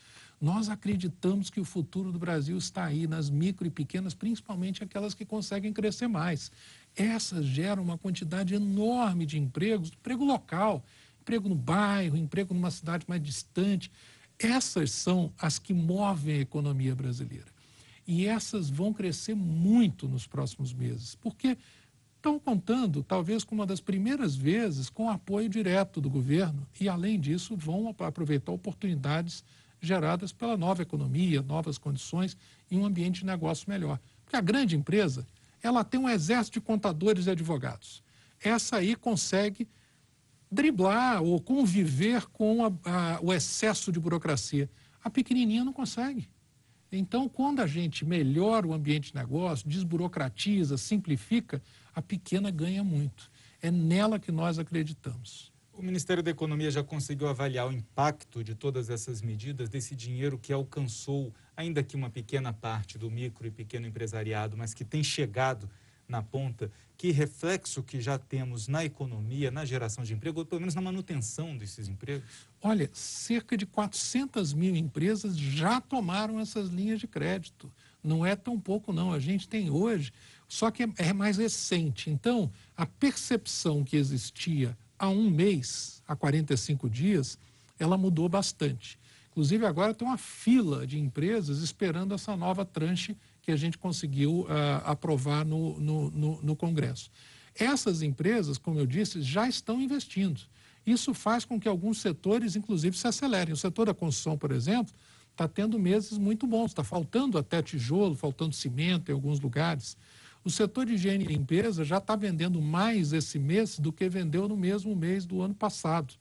Nós 0.43 0.69
acreditamos 0.69 1.51
que 1.51 1.61
o 1.61 1.65
futuro 1.65 2.11
do 2.11 2.19
Brasil 2.19 2.59
está 2.59 2.87
aí, 2.87 3.07
nas 3.07 3.31
micro 3.31 3.65
e 3.65 3.71
pequenas, 3.71 4.13
principalmente 4.13 4.83
aquelas 4.83 5.15
que 5.15 5.25
conseguem 5.25 5.73
crescer 5.73 6.09
mais. 6.09 6.51
Essas 6.97 7.47
geram 7.47 7.81
uma 7.81 7.97
quantidade 7.97 8.53
enorme 8.53 9.25
de 9.25 9.39
empregos, 9.39 9.93
emprego 9.93 10.25
local, 10.25 10.85
emprego 11.21 11.49
no 11.49 11.55
bairro, 11.55 12.17
emprego 12.17 12.53
numa 12.53 12.73
cidade 12.73 13.05
mais 13.07 13.23
distante. 13.23 13.89
Essas 14.37 14.91
são 14.91 15.33
as 15.39 15.61
que 15.61 15.73
movem 15.73 16.35
a 16.35 16.41
economia 16.41 16.97
brasileira. 16.97 17.47
E 18.05 18.27
essas 18.27 18.69
vão 18.69 18.93
crescer 18.93 19.37
muito 19.37 20.09
nos 20.09 20.27
próximos 20.27 20.75
meses, 20.75 21.15
porque 21.15 21.57
estão 22.17 22.41
contando, 22.41 23.05
talvez, 23.05 23.45
com 23.45 23.55
uma 23.55 23.67
das 23.67 23.81
primeiras 23.81 24.35
vezes, 24.35 24.91
com 24.91 25.09
apoio 25.09 25.49
direto 25.49 26.01
do 26.01 26.11
governo 26.11 26.67
e, 26.81 26.89
além 26.89 27.21
disso, 27.21 27.55
vão 27.57 27.95
aproveitar 28.01 28.51
oportunidades 28.51 29.45
geradas 29.83 30.33
pela 30.33 30.57
nova 30.57 30.81
economia, 30.81 31.43
novas 31.43 31.77
condições 31.77 32.37
e 32.71 32.77
um 32.77 32.87
ambiente 32.87 33.21
de 33.21 33.27
negócio 33.27 33.69
melhor. 33.69 33.99
Porque 34.25 34.37
a 34.37 34.41
grande 34.41 34.77
empresa, 34.77 35.27
ela 35.63 35.85
tem 35.85 36.01
um 36.01 36.09
exército 36.09 36.61
de 36.61 36.65
contadores 36.65 37.27
e 37.27 37.31
advogados. 37.31 38.03
Essa 38.41 38.77
aí 38.77 38.95
consegue 38.95 39.69
driblar 40.51 41.23
ou 41.23 41.41
conviver 41.41 42.27
com 42.27 42.65
a, 42.65 42.73
a, 42.85 43.21
o 43.21 43.33
excesso 43.33 43.91
de 43.93 44.01
burocracia. 44.01 44.71
A 45.03 45.11
pequenininha 45.11 45.65
não 45.65 45.73
consegue. 45.73 46.29
Então, 46.91 47.29
quando 47.29 47.61
a 47.61 47.67
gente 47.67 48.05
melhora 48.05 48.67
o 48.67 48.75
ambiente 48.75 49.11
de 49.11 49.17
negócio, 49.17 49.69
desburocratiza, 49.69 50.77
simplifica, 50.77 51.63
a 51.95 52.03
pequena 52.03 52.51
ganha 52.51 52.85
muito. 52.85 53.31
É 53.63 53.71
nela 53.71 54.19
que 54.19 54.31
nós 54.31 54.59
acreditamos. 54.59 55.52
O 55.75 55.83
Ministério 55.83 56.23
da 56.23 56.31
Economia 56.31 56.71
já 56.71 56.85
conseguiu 56.85 57.29
avaliar 57.29 57.67
o 57.67 57.73
impacto 57.73 58.45
de 58.45 58.55
todas 58.55 58.91
essas 58.91 59.23
medidas, 59.23 59.71
desse 59.71 59.97
dinheiro 59.97 60.39
que 60.39 60.53
alcançou, 60.53 61.33
ainda 61.57 61.83
que 61.83 61.97
uma 61.97 62.11
pequena 62.11 62.53
parte 62.53 62.99
do 62.99 63.11
micro 63.11 63.47
e 63.47 63.51
pequeno 63.51 63.87
empresariado, 63.87 64.55
mas 64.55 64.75
que 64.75 64.85
tem 64.85 65.03
chegado 65.03 65.69
na 66.07 66.23
ponta, 66.23 66.71
que 66.95 67.11
reflexo 67.11 67.83
que 67.83 68.03
já 68.03 68.19
temos 68.19 68.69
na 68.69 68.85
economia, 68.85 69.51
na 69.51 69.65
geração 69.65 70.05
de 70.05 70.13
emprego, 70.13 70.41
ou 70.41 70.47
pelo 70.47 70.61
menos 70.61 70.75
na 70.75 70.83
manutenção 70.83 71.57
desses 71.57 71.89
empregos? 71.89 72.47
Olha, 72.61 72.91
cerca 72.93 73.57
de 73.57 73.65
400 73.65 74.53
mil 74.53 74.77
empresas 74.77 75.37
já 75.37 75.81
tomaram 75.81 76.39
essas 76.39 76.69
linhas 76.69 77.01
de 77.01 77.07
crédito. 77.07 77.73
Não 78.05 78.27
é 78.27 78.37
tão 78.37 78.61
pouco, 78.61 78.93
não. 78.93 79.11
A 79.11 79.19
gente 79.19 79.49
tem 79.49 79.71
hoje, 79.71 80.13
só 80.47 80.71
que 80.71 80.83
é, 80.83 80.89
é 80.99 81.13
mais 81.15 81.39
recente. 81.39 82.11
Então, 82.11 82.53
a 82.77 82.85
percepção 82.85 83.83
que 83.83 83.97
existia 83.97 84.77
há 85.03 85.09
um 85.09 85.29
mês, 85.29 86.01
há 86.07 86.15
45 86.15 86.89
dias, 86.89 87.37
ela 87.77 87.99
mudou 87.99 88.29
bastante. 88.29 88.97
Inclusive, 89.33 89.67
agora 89.67 89.93
tem 89.93 90.07
uma 90.07 90.17
fila 90.17 90.87
de 90.87 90.97
empresas 90.97 91.59
esperando 91.59 92.15
essa 92.15 92.37
nova 92.37 92.65
tranche 92.65 93.17
que 93.43 93.51
a 93.51 93.57
gente 93.57 93.77
conseguiu 93.77 94.43
uh, 94.43 94.47
aprovar 94.85 95.45
no, 95.45 95.81
no, 95.81 96.11
no, 96.13 96.43
no 96.43 96.55
Congresso. 96.55 97.11
Essas 97.53 98.01
empresas, 98.01 98.59
como 98.59 98.79
eu 98.79 98.87
disse, 98.87 99.21
já 99.21 99.49
estão 99.49 99.83
investindo. 99.83 100.41
Isso 100.87 101.13
faz 101.13 101.45
com 101.45 101.59
que 101.59 101.67
alguns 101.67 102.01
setores, 102.01 102.55
inclusive, 102.55 102.97
se 102.97 103.09
acelerem. 103.09 103.53
O 103.53 103.57
setor 103.57 103.87
da 103.87 103.95
construção, 103.95 104.39
por 104.39 104.53
exemplo, 104.53 104.95
está 105.33 105.49
tendo 105.49 105.81
meses 105.81 106.17
muito 106.17 106.47
bons. 106.47 106.71
Está 106.71 106.85
faltando 106.85 107.37
até 107.37 107.61
tijolo, 107.61 108.15
faltando 108.15 108.55
cimento 108.55 109.11
em 109.11 109.15
alguns 109.15 109.41
lugares. 109.41 109.97
O 110.45 110.51
setor 110.51 110.87
de 110.87 110.95
higiene 110.95 111.25
e 111.25 111.29
limpeza 111.29 111.85
já 111.85 111.99
está 111.99 112.17
vendendo 112.17 112.61
mais 112.61 113.13
esse 113.13 113.39
mês 113.39 113.79
do 113.79 113.93
que 113.93 114.09
vendeu 114.09 114.49
no 114.49 114.57
mesmo 114.57 114.95
mês 114.97 115.25
do 115.25 115.41
ano 115.41 115.55
passado. 115.55 116.15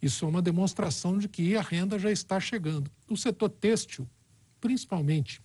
Isso 0.00 0.24
é 0.24 0.28
uma 0.28 0.42
demonstração 0.42 1.18
de 1.18 1.28
que 1.28 1.56
a 1.56 1.62
renda 1.62 1.98
já 1.98 2.10
está 2.10 2.38
chegando. 2.38 2.90
O 3.08 3.16
setor 3.16 3.48
têxtil, 3.48 4.08
principalmente 4.60 5.40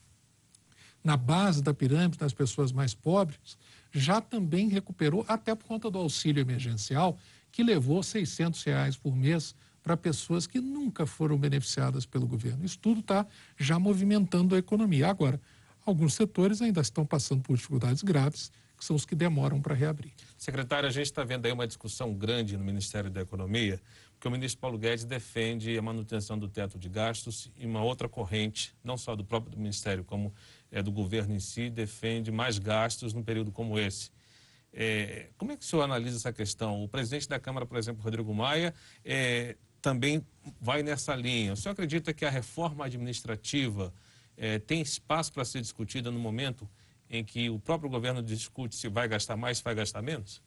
na 1.03 1.17
base 1.17 1.63
da 1.63 1.73
pirâmide 1.73 2.19
das 2.19 2.33
pessoas 2.33 2.71
mais 2.71 2.93
pobres, 2.93 3.57
já 3.91 4.21
também 4.21 4.69
recuperou, 4.69 5.25
até 5.27 5.55
por 5.55 5.65
conta 5.65 5.89
do 5.89 5.97
auxílio 5.97 6.41
emergencial, 6.41 7.17
que 7.51 7.63
levou 7.63 8.03
600 8.03 8.63
reais 8.63 8.95
por 8.95 9.15
mês 9.15 9.55
para 9.81 9.97
pessoas 9.97 10.45
que 10.45 10.61
nunca 10.61 11.05
foram 11.05 11.37
beneficiadas 11.37 12.05
pelo 12.05 12.27
governo. 12.27 12.63
Isso 12.63 12.77
tudo 12.77 12.99
está 12.99 13.25
já 13.57 13.79
movimentando 13.79 14.53
a 14.53 14.59
economia. 14.59 15.09
Agora, 15.09 15.41
alguns 15.85 16.13
setores 16.13 16.61
ainda 16.61 16.81
estão 16.81 17.05
passando 17.05 17.41
por 17.41 17.55
dificuldades 17.55 18.03
graves, 18.03 18.51
que 18.77 18.85
são 18.85 18.95
os 18.95 19.05
que 19.05 19.13
demoram 19.13 19.61
para 19.61 19.75
reabrir. 19.75 20.11
Secretário, 20.37 20.89
a 20.89 20.91
gente 20.91 21.05
está 21.05 21.23
vendo 21.23 21.45
aí 21.45 21.51
uma 21.51 21.67
discussão 21.67 22.13
grande 22.13 22.57
no 22.57 22.63
Ministério 22.63 23.11
da 23.11 23.21
Economia, 23.21 23.79
porque 24.13 24.27
o 24.27 24.31
ministro 24.31 24.59
Paulo 24.59 24.77
Guedes 24.77 25.05
defende 25.05 25.77
a 25.77 25.81
manutenção 25.81 26.37
do 26.37 26.47
teto 26.47 26.79
de 26.79 26.89
gastos 26.89 27.51
e 27.57 27.65
uma 27.65 27.83
outra 27.83 28.09
corrente, 28.09 28.73
não 28.83 28.97
só 28.97 29.15
do 29.15 29.23
próprio 29.23 29.57
Ministério, 29.57 30.03
como 30.03 30.33
é, 30.71 30.81
do 30.81 30.91
governo 30.91 31.35
em 31.35 31.39
si 31.39 31.69
defende 31.69 32.31
mais 32.31 32.57
gastos 32.57 33.13
num 33.13 33.23
período 33.23 33.51
como 33.51 33.79
esse. 33.79 34.11
É, 34.73 35.29
como 35.37 35.51
é 35.51 35.57
que 35.57 35.63
o 35.63 35.67
senhor 35.67 35.83
analisa 35.83 36.17
essa 36.17 36.31
questão? 36.31 36.83
O 36.83 36.87
presidente 36.87 37.27
da 37.27 37.39
Câmara, 37.39 37.65
por 37.65 37.77
exemplo, 37.77 38.01
Rodrigo 38.01 38.33
Maia, 38.33 38.73
é, 39.03 39.57
também 39.81 40.25
vai 40.59 40.81
nessa 40.81 41.15
linha. 41.15 41.53
O 41.53 41.57
senhor 41.57 41.73
acredita 41.73 42.13
que 42.13 42.23
a 42.23 42.29
reforma 42.29 42.85
administrativa 42.85 43.93
é, 44.41 44.57
tem 44.57 44.81
espaço 44.81 45.31
para 45.31 45.45
ser 45.45 45.61
discutida 45.61 46.09
no 46.09 46.17
momento 46.17 46.67
em 47.07 47.23
que 47.23 47.47
o 47.47 47.59
próprio 47.59 47.91
governo 47.91 48.23
discute 48.23 48.75
se 48.75 48.89
vai 48.89 49.07
gastar 49.07 49.37
mais, 49.37 49.59
se 49.59 49.63
vai 49.63 49.75
gastar 49.75 50.01
menos? 50.01 50.41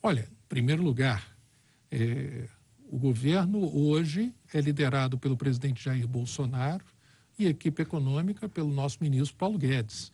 Olha, 0.00 0.20
em 0.20 0.48
primeiro 0.48 0.84
lugar, 0.84 1.36
é, 1.90 2.46
o 2.88 2.96
governo 2.96 3.76
hoje 3.76 4.32
é 4.54 4.60
liderado 4.60 5.18
pelo 5.18 5.36
presidente 5.36 5.82
Jair 5.82 6.06
Bolsonaro, 6.06 6.84
e 7.36 7.46
equipe 7.46 7.82
econômica 7.82 8.48
pelo 8.48 8.72
nosso 8.72 8.98
ministro 9.00 9.36
Paulo 9.36 9.58
Guedes. 9.58 10.12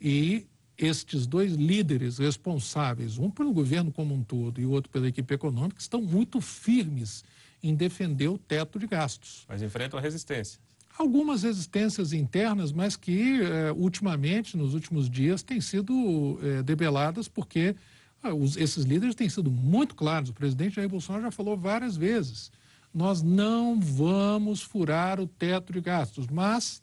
E 0.00 0.46
estes 0.76 1.26
dois 1.26 1.52
líderes 1.52 2.18
responsáveis, 2.18 3.18
um 3.18 3.30
pelo 3.30 3.52
governo 3.52 3.90
como 3.90 4.14
um 4.14 4.22
todo 4.22 4.60
e 4.60 4.66
o 4.66 4.70
outro 4.70 4.90
pela 4.90 5.08
equipe 5.08 5.34
econômica, 5.34 5.80
estão 5.80 6.02
muito 6.02 6.40
firmes 6.40 7.24
em 7.62 7.74
defender 7.74 8.28
o 8.28 8.38
teto 8.38 8.78
de 8.78 8.86
gastos. 8.86 9.44
Mas 9.48 9.62
enfrentam 9.62 9.98
a 9.98 10.02
resistência. 10.02 10.58
Algumas 10.98 11.42
resistências 11.42 12.12
internas, 12.12 12.72
mas 12.72 12.96
que 12.96 13.40
eh, 13.40 13.72
ultimamente, 13.72 14.56
nos 14.56 14.74
últimos 14.74 15.08
dias, 15.08 15.42
têm 15.42 15.60
sido 15.60 16.38
eh, 16.42 16.62
debeladas 16.62 17.28
porque 17.28 17.74
ah, 18.22 18.34
os, 18.34 18.56
esses 18.56 18.84
líderes 18.84 19.14
têm 19.14 19.28
sido 19.28 19.50
muito 19.50 19.94
claros. 19.94 20.30
O 20.30 20.34
presidente 20.34 20.76
Jair 20.76 20.88
Bolsonaro 20.88 21.24
já 21.24 21.30
falou 21.30 21.56
várias 21.56 21.96
vezes 21.96 22.50
nós 22.92 23.22
não 23.22 23.80
vamos 23.80 24.60
furar 24.60 25.18
o 25.18 25.26
teto 25.26 25.72
de 25.72 25.80
gastos, 25.80 26.26
mas 26.26 26.82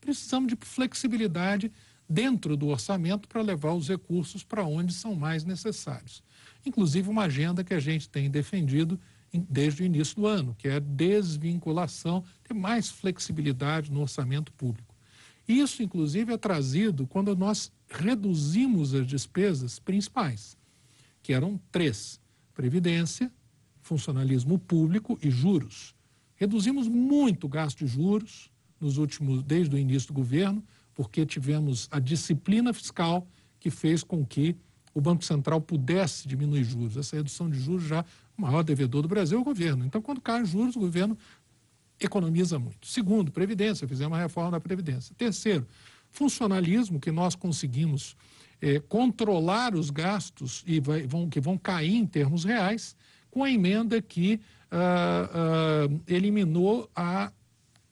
precisamos 0.00 0.48
de 0.48 0.56
flexibilidade 0.60 1.70
dentro 2.08 2.56
do 2.56 2.68
orçamento 2.68 3.28
para 3.28 3.42
levar 3.42 3.72
os 3.72 3.88
recursos 3.88 4.42
para 4.42 4.64
onde 4.64 4.92
são 4.92 5.14
mais 5.14 5.44
necessários. 5.44 6.22
Inclusive, 6.64 7.08
uma 7.08 7.24
agenda 7.24 7.62
que 7.62 7.74
a 7.74 7.80
gente 7.80 8.08
tem 8.08 8.30
defendido 8.30 8.98
desde 9.32 9.82
o 9.82 9.86
início 9.86 10.16
do 10.16 10.26
ano, 10.26 10.54
que 10.58 10.68
é 10.68 10.78
desvinculação, 10.78 12.22
ter 12.44 12.52
mais 12.52 12.88
flexibilidade 12.88 13.90
no 13.90 14.02
orçamento 14.02 14.52
público. 14.52 14.94
Isso, 15.48 15.82
inclusive, 15.82 16.32
é 16.32 16.36
trazido 16.36 17.06
quando 17.06 17.34
nós 17.34 17.72
reduzimos 17.88 18.94
as 18.94 19.06
despesas 19.06 19.78
principais, 19.78 20.56
que 21.22 21.32
eram 21.32 21.60
três: 21.70 22.20
previdência, 22.54 23.32
funcionalismo 23.80 24.58
público 24.58 25.18
e 25.22 25.30
juros. 25.30 25.94
Reduzimos 26.36 26.88
muito 26.88 27.44
o 27.46 27.48
gasto 27.48 27.78
de 27.78 27.86
juros 27.86 28.50
nos 28.80 28.98
últimos, 28.98 29.42
desde 29.42 29.74
o 29.74 29.78
início 29.78 30.08
do 30.08 30.14
governo, 30.14 30.62
porque 30.94 31.24
tivemos 31.24 31.88
a 31.90 31.98
disciplina 31.98 32.72
fiscal 32.72 33.26
que 33.58 33.70
fez 33.70 34.02
com 34.02 34.24
que 34.26 34.56
o 34.94 35.00
Banco 35.00 35.24
Central 35.24 35.60
pudesse 35.60 36.28
diminuir 36.28 36.64
juros. 36.64 36.96
Essa 36.96 37.16
redução 37.16 37.48
de 37.48 37.58
juros 37.58 37.84
já 37.84 38.04
o 38.36 38.42
maior 38.42 38.62
devedor 38.62 39.02
do 39.02 39.08
Brasil 39.08 39.38
é 39.38 39.40
o 39.40 39.44
governo. 39.44 39.84
Então, 39.84 40.00
quando 40.00 40.20
caem 40.20 40.44
juros, 40.44 40.76
o 40.76 40.80
governo 40.80 41.16
economiza 42.00 42.58
muito. 42.58 42.86
Segundo, 42.86 43.30
Previdência, 43.30 43.86
fizemos 43.86 44.12
uma 44.12 44.22
reforma 44.22 44.52
da 44.52 44.60
Previdência. 44.60 45.14
Terceiro, 45.16 45.66
funcionalismo, 46.10 46.98
que 47.00 47.10
nós 47.10 47.34
conseguimos 47.34 48.16
é, 48.60 48.80
controlar 48.80 49.74
os 49.74 49.90
gastos 49.90 50.62
e 50.66 50.80
vai, 50.80 51.06
vão, 51.06 51.28
que 51.28 51.40
vão 51.40 51.56
cair 51.58 51.96
em 51.96 52.06
termos 52.06 52.44
reais 52.44 52.96
com 53.30 53.42
a 53.42 53.50
emenda 53.50 54.00
que 54.00 54.40
uh, 54.70 55.90
uh, 55.94 56.02
eliminou 56.06 56.88
a 56.94 57.32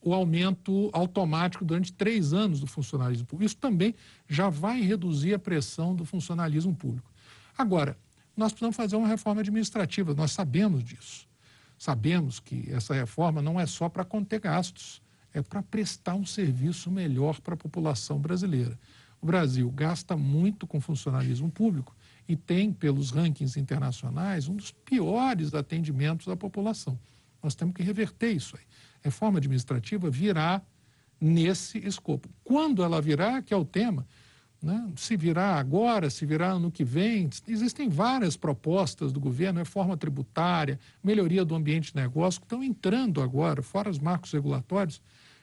o 0.02 0.14
aumento 0.14 0.88
automático 0.92 1.64
durante 1.64 1.92
três 1.92 2.32
anos 2.32 2.60
do 2.60 2.66
funcionalismo 2.66 3.26
público. 3.26 3.46
Isso 3.46 3.56
também 3.56 3.94
já 4.28 4.48
vai 4.48 4.80
reduzir 4.80 5.34
a 5.34 5.38
pressão 5.38 5.94
do 5.94 6.04
funcionalismo 6.04 6.74
público. 6.74 7.10
Agora, 7.56 7.96
nós 8.36 8.52
precisamos 8.52 8.76
fazer 8.76 8.96
uma 8.96 9.08
reforma 9.08 9.42
administrativa, 9.42 10.14
nós 10.14 10.32
sabemos 10.32 10.82
disso. 10.82 11.28
Sabemos 11.76 12.40
que 12.40 12.70
essa 12.70 12.94
reforma 12.94 13.42
não 13.42 13.58
é 13.60 13.66
só 13.66 13.88
para 13.88 14.04
conter 14.04 14.40
gastos, 14.40 15.02
é 15.32 15.42
para 15.42 15.62
prestar 15.62 16.14
um 16.14 16.24
serviço 16.24 16.90
melhor 16.90 17.40
para 17.40 17.54
a 17.54 17.56
população 17.56 18.18
brasileira. 18.18 18.78
O 19.20 19.26
Brasil 19.26 19.70
gasta 19.70 20.16
muito 20.16 20.66
com 20.66 20.80
funcionalismo 20.80 21.50
público 21.50 21.94
e 22.26 22.36
tem, 22.36 22.72
pelos 22.72 23.10
rankings 23.10 23.58
internacionais, 23.58 24.48
um 24.48 24.56
dos 24.56 24.72
piores 24.72 25.52
atendimentos 25.52 26.28
à 26.28 26.36
população. 26.36 26.98
Nós 27.42 27.54
temos 27.54 27.74
que 27.74 27.82
reverter 27.82 28.32
isso 28.32 28.56
aí. 28.56 28.64
Reforma 29.02 29.38
administrativa 29.38 30.10
virá 30.10 30.62
nesse 31.20 31.78
escopo. 31.78 32.28
Quando 32.42 32.82
ela 32.82 33.00
virá, 33.00 33.42
que 33.42 33.52
é 33.52 33.56
o 33.56 33.64
tema, 33.64 34.06
né? 34.62 34.90
se 34.96 35.16
virá 35.16 35.56
agora, 35.56 36.10
se 36.10 36.26
virá 36.26 36.50
ano 36.52 36.70
que 36.70 36.84
vem, 36.84 37.28
existem 37.46 37.88
várias 37.88 38.36
propostas 38.36 39.12
do 39.12 39.20
governo, 39.20 39.58
reforma 39.58 39.96
tributária, 39.96 40.78
melhoria 41.02 41.44
do 41.44 41.54
ambiente 41.54 41.92
de 41.92 41.96
negócio, 41.96 42.40
que 42.40 42.46
estão 42.46 42.62
entrando 42.62 43.22
agora, 43.22 43.62
fora 43.62 43.90
os 43.90 43.98
marcos 43.98 44.32
regulatórios, 44.32 45.00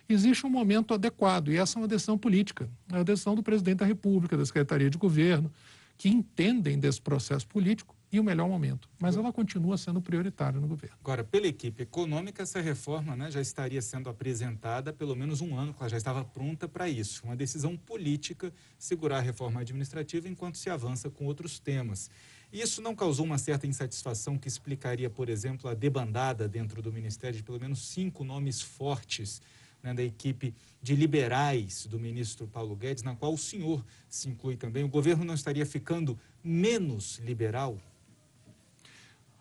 existe 0.07 0.45
um 0.45 0.49
momento 0.49 0.93
adequado, 0.93 1.51
e 1.51 1.57
essa 1.57 1.77
é 1.77 1.81
uma 1.81 1.87
decisão 1.87 2.17
política, 2.17 2.69
é 2.91 2.99
a 2.99 3.03
decisão 3.03 3.35
do 3.35 3.43
presidente 3.43 3.79
da 3.79 3.85
República, 3.85 4.37
da 4.37 4.45
Secretaria 4.45 4.89
de 4.89 4.97
Governo, 4.97 5.51
que 5.97 6.09
entendem 6.09 6.77
desse 6.77 7.01
processo 7.01 7.47
político 7.47 7.95
e 8.11 8.19
o 8.19 8.23
melhor 8.23 8.47
momento. 8.47 8.89
Mas 8.99 9.17
ela 9.17 9.33
continua 9.33 9.77
sendo 9.77 10.01
prioritária 10.01 10.59
no 10.59 10.67
governo. 10.67 10.95
Agora, 11.01 11.23
pela 11.23 11.47
equipe 11.47 11.83
econômica, 11.83 12.43
essa 12.43 12.61
reforma 12.61 13.15
né, 13.15 13.29
já 13.29 13.41
estaria 13.41 13.81
sendo 13.81 14.09
apresentada 14.09 14.91
há 14.91 14.93
pelo 14.93 15.15
menos 15.15 15.41
um 15.41 15.57
ano, 15.57 15.75
ela 15.77 15.89
já 15.89 15.97
estava 15.97 16.23
pronta 16.23 16.67
para 16.67 16.87
isso. 16.87 17.23
Uma 17.25 17.35
decisão 17.35 17.75
política 17.75 18.53
segurar 18.77 19.17
a 19.17 19.21
reforma 19.21 19.59
administrativa 19.59 20.29
enquanto 20.29 20.57
se 20.57 20.69
avança 20.69 21.09
com 21.09 21.25
outros 21.25 21.59
temas. 21.59 22.09
Isso 22.51 22.81
não 22.81 22.95
causou 22.95 23.25
uma 23.25 23.37
certa 23.37 23.67
insatisfação 23.67 24.37
que 24.37 24.47
explicaria, 24.47 25.09
por 25.09 25.27
exemplo, 25.27 25.69
a 25.69 25.73
debandada 25.73 26.47
dentro 26.47 26.81
do 26.81 26.93
Ministério 26.93 27.35
de 27.35 27.43
pelo 27.43 27.59
menos 27.59 27.79
cinco 27.89 28.23
nomes 28.23 28.61
fortes 28.61 29.41
né, 29.81 29.93
da 29.93 30.03
equipe 30.03 30.53
de 30.81 30.95
liberais 30.95 31.85
do 31.85 31.99
ministro 31.99 32.47
Paulo 32.47 32.75
Guedes, 32.75 33.03
na 33.03 33.15
qual 33.15 33.33
o 33.33 33.37
senhor 33.37 33.85
se 34.09 34.29
inclui 34.29 34.55
também. 34.57 34.83
O 34.83 34.89
governo 34.89 35.23
não 35.23 35.33
estaria 35.33 35.65
ficando 35.65 36.17
menos 36.43 37.19
liberal? 37.19 37.77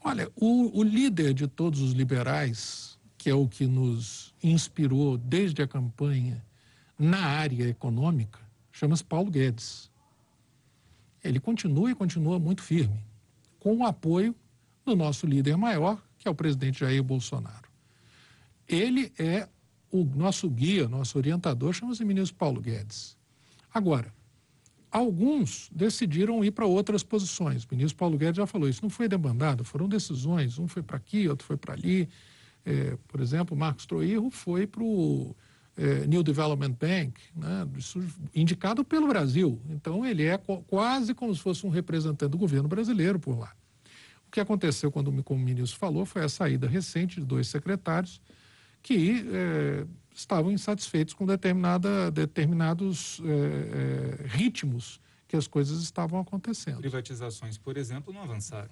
Olha, 0.02 0.31
o, 0.37 0.78
o 0.78 0.83
líder 0.83 1.35
de 1.35 1.49
todos 1.49 1.81
os 1.81 1.93
liberais, 1.93 2.99
que 3.19 3.28
é 3.28 3.35
o 3.35 3.49
que 3.49 3.66
nos 3.66 4.35
inspirou 4.43 5.19
desde 5.19 5.62
a 5.62 5.66
campanha 5.66 6.45
na 6.99 7.19
área 7.19 7.69
econômica, 7.69 8.38
chama-se 8.71 9.05
Paulo 9.05 9.31
Guedes. 9.31 9.90
Ele 11.25 11.40
continua 11.40 11.90
e 11.90 11.95
continua 11.95 12.38
muito 12.38 12.62
firme, 12.62 13.00
com 13.59 13.78
o 13.78 13.85
apoio 13.85 14.35
do 14.85 14.95
nosso 14.95 15.26
líder 15.26 15.57
maior, 15.57 16.00
que 16.19 16.28
é 16.28 16.31
o 16.31 16.35
presidente 16.35 16.81
Jair 16.81 17.02
Bolsonaro. 17.02 17.69
Ele 18.69 19.12
é 19.19 19.49
o 20.00 20.17
nosso 20.17 20.49
guia, 20.49 20.88
nosso 20.88 21.19
orientador, 21.19 21.73
chama-se 21.73 22.05
ministro 22.05 22.37
Paulo 22.37 22.61
Guedes. 22.61 23.17
Agora, 23.73 24.12
alguns 24.91 25.69
decidiram 25.73 26.45
ir 26.45 26.50
para 26.50 26.67
outras 26.67 27.03
posições. 27.03 27.65
O 27.65 27.69
ministro 27.71 27.99
Paulo 27.99 28.17
Guedes 28.17 28.37
já 28.37 28.47
falou 28.47 28.69
isso. 28.69 28.83
Não 28.83 28.91
foi 28.91 29.09
demandado, 29.09 29.65
foram 29.65 29.88
decisões. 29.88 30.59
Um 30.59 30.67
foi 30.67 30.83
para 30.83 30.97
aqui, 30.97 31.29
outro 31.29 31.47
foi 31.47 31.57
para 31.57 31.75
ali. 31.75 32.09
É, 32.65 32.97
por 33.07 33.21
exemplo, 33.21 33.57
Marcos 33.57 33.87
Troirro 33.87 34.31
foi 34.31 34.67
para 34.67 34.83
o 34.83 35.37
é, 35.76 36.07
New 36.07 36.23
Development 36.23 36.73
Bank, 36.73 37.21
né, 37.35 37.69
indicado 38.35 38.85
pelo 38.85 39.07
Brasil. 39.07 39.61
Então, 39.69 40.05
ele 40.05 40.25
é 40.25 40.38
quase 40.67 41.15
como 41.15 41.35
se 41.35 41.41
fosse 41.41 41.67
um 41.67 41.71
representante 41.71 42.31
do 42.31 42.38
governo 42.38 42.69
brasileiro 42.69 43.19
por 43.19 43.38
lá. 43.38 43.53
O 44.26 44.31
que 44.31 44.41
aconteceu 44.41 44.91
quando 44.91 45.09
o 45.09 45.37
ministro 45.37 45.79
falou 45.79 46.05
foi 46.05 46.25
a 46.25 46.29
saída 46.29 46.67
recente 46.67 47.21
de 47.21 47.26
dois 47.26 47.47
secretários 47.47 48.21
que 48.87 49.26
é, 49.33 49.85
estavam 50.14 50.52
insatisfeitos 50.52 51.12
com 51.12 51.26
determinada, 51.26 52.09
determinados 52.09 53.21
é, 53.25 54.28
ritmos 54.28 55.00
que 55.26 55.35
as 55.35 55.49
coisas 55.49 55.82
estavam 55.82 56.21
acontecendo. 56.21 56.78
Privatizações, 56.78 57.58
por 57.58 57.76
exemplo, 57.76 58.15
não 58.15 58.23
avançaram. 58.23 58.71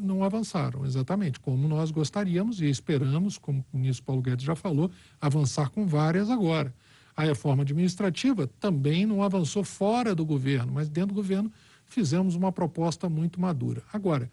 Não 0.00 0.24
avançaram, 0.24 0.84
exatamente, 0.84 1.38
como 1.38 1.68
nós 1.68 1.92
gostaríamos 1.92 2.60
e 2.60 2.68
esperamos, 2.68 3.38
como 3.38 3.64
o 3.72 3.78
ministro 3.78 4.04
Paulo 4.04 4.20
Guedes 4.20 4.44
já 4.44 4.56
falou, 4.56 4.90
avançar 5.20 5.70
com 5.70 5.86
várias 5.86 6.30
agora. 6.30 6.74
A 7.16 7.22
reforma 7.22 7.62
administrativa 7.62 8.48
também 8.58 9.06
não 9.06 9.22
avançou 9.22 9.62
fora 9.62 10.16
do 10.16 10.26
governo, 10.26 10.72
mas 10.72 10.88
dentro 10.88 11.10
do 11.10 11.14
governo 11.14 11.52
fizemos 11.86 12.34
uma 12.34 12.50
proposta 12.50 13.08
muito 13.08 13.40
madura. 13.40 13.84
Agora, 13.92 14.28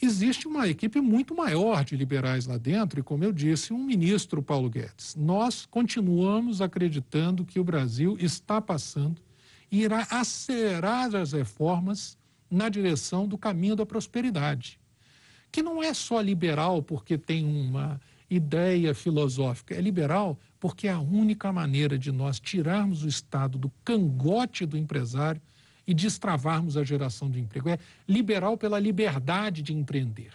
existe 0.00 0.46
uma 0.46 0.68
equipe 0.68 1.00
muito 1.00 1.34
maior 1.34 1.84
de 1.84 1.96
liberais 1.96 2.46
lá 2.46 2.56
dentro 2.56 3.00
e, 3.00 3.02
como 3.02 3.24
eu 3.24 3.32
disse, 3.32 3.72
um 3.72 3.82
ministro, 3.82 4.42
Paulo 4.42 4.70
Guedes. 4.70 5.14
Nós 5.16 5.66
continuamos 5.66 6.60
acreditando 6.60 7.44
que 7.44 7.58
o 7.58 7.64
Brasil 7.64 8.16
está 8.20 8.60
passando 8.60 9.20
e 9.70 9.82
irá 9.82 10.06
acelerar 10.10 11.14
as 11.14 11.32
reformas 11.32 12.16
na 12.50 12.68
direção 12.68 13.26
do 13.26 13.36
caminho 13.36 13.76
da 13.76 13.84
prosperidade, 13.84 14.80
que 15.52 15.62
não 15.62 15.82
é 15.82 15.92
só 15.92 16.20
liberal 16.20 16.82
porque 16.82 17.18
tem 17.18 17.44
uma 17.44 18.00
ideia 18.30 18.94
filosófica, 18.94 19.74
é 19.74 19.80
liberal 19.80 20.38
porque 20.60 20.88
é 20.88 20.92
a 20.92 21.00
única 21.00 21.52
maneira 21.52 21.98
de 21.98 22.10
nós 22.10 22.40
tirarmos 22.40 23.04
o 23.04 23.08
Estado 23.08 23.58
do 23.58 23.70
cangote 23.84 24.66
do 24.66 24.76
empresário 24.76 25.40
e 25.88 25.94
destravarmos 25.94 26.76
a 26.76 26.84
geração 26.84 27.30
de 27.30 27.40
emprego. 27.40 27.70
É 27.70 27.78
liberal 28.06 28.58
pela 28.58 28.78
liberdade 28.78 29.62
de 29.62 29.72
empreender. 29.72 30.32